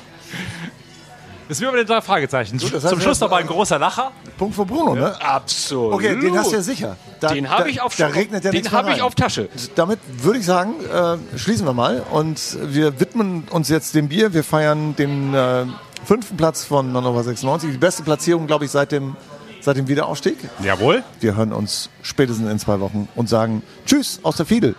[1.49, 2.59] Das ist wie bei den drei Fragezeichen.
[2.59, 4.13] das heißt, Zum Schluss noch mal ein großer Lacher.
[4.39, 5.15] Punkt für Bruno, ne?
[5.23, 5.93] Absolut.
[5.95, 6.97] Okay, den hast du ja sicher.
[7.21, 9.51] Da, Den habe ich auf Da regnet ja Den habe ich auf Tasche.
[9.75, 14.33] Damit würde ich sagen, äh, schließen wir mal und wir widmen uns jetzt dem Bier.
[14.33, 15.67] Wir feiern den äh,
[16.07, 17.73] fünften Platz von Hannover 96.
[17.73, 19.17] Die beste Platzierung, glaube ich, seit dem,
[19.65, 20.37] seit dem Wiederaufstieg.
[20.63, 21.03] Jawohl.
[21.21, 24.77] Wir hören uns spätestens in zwei Wochen und sagen Tschüss aus der Fiedel.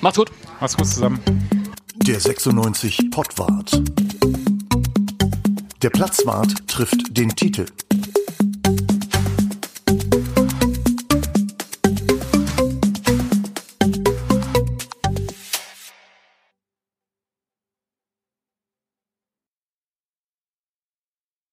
[0.00, 0.30] Macht's gut.
[0.60, 1.20] Mach's kurz zusammen.
[2.06, 3.82] Der 96 Pottwart.
[5.82, 7.66] Der Platzwart trifft den Titel.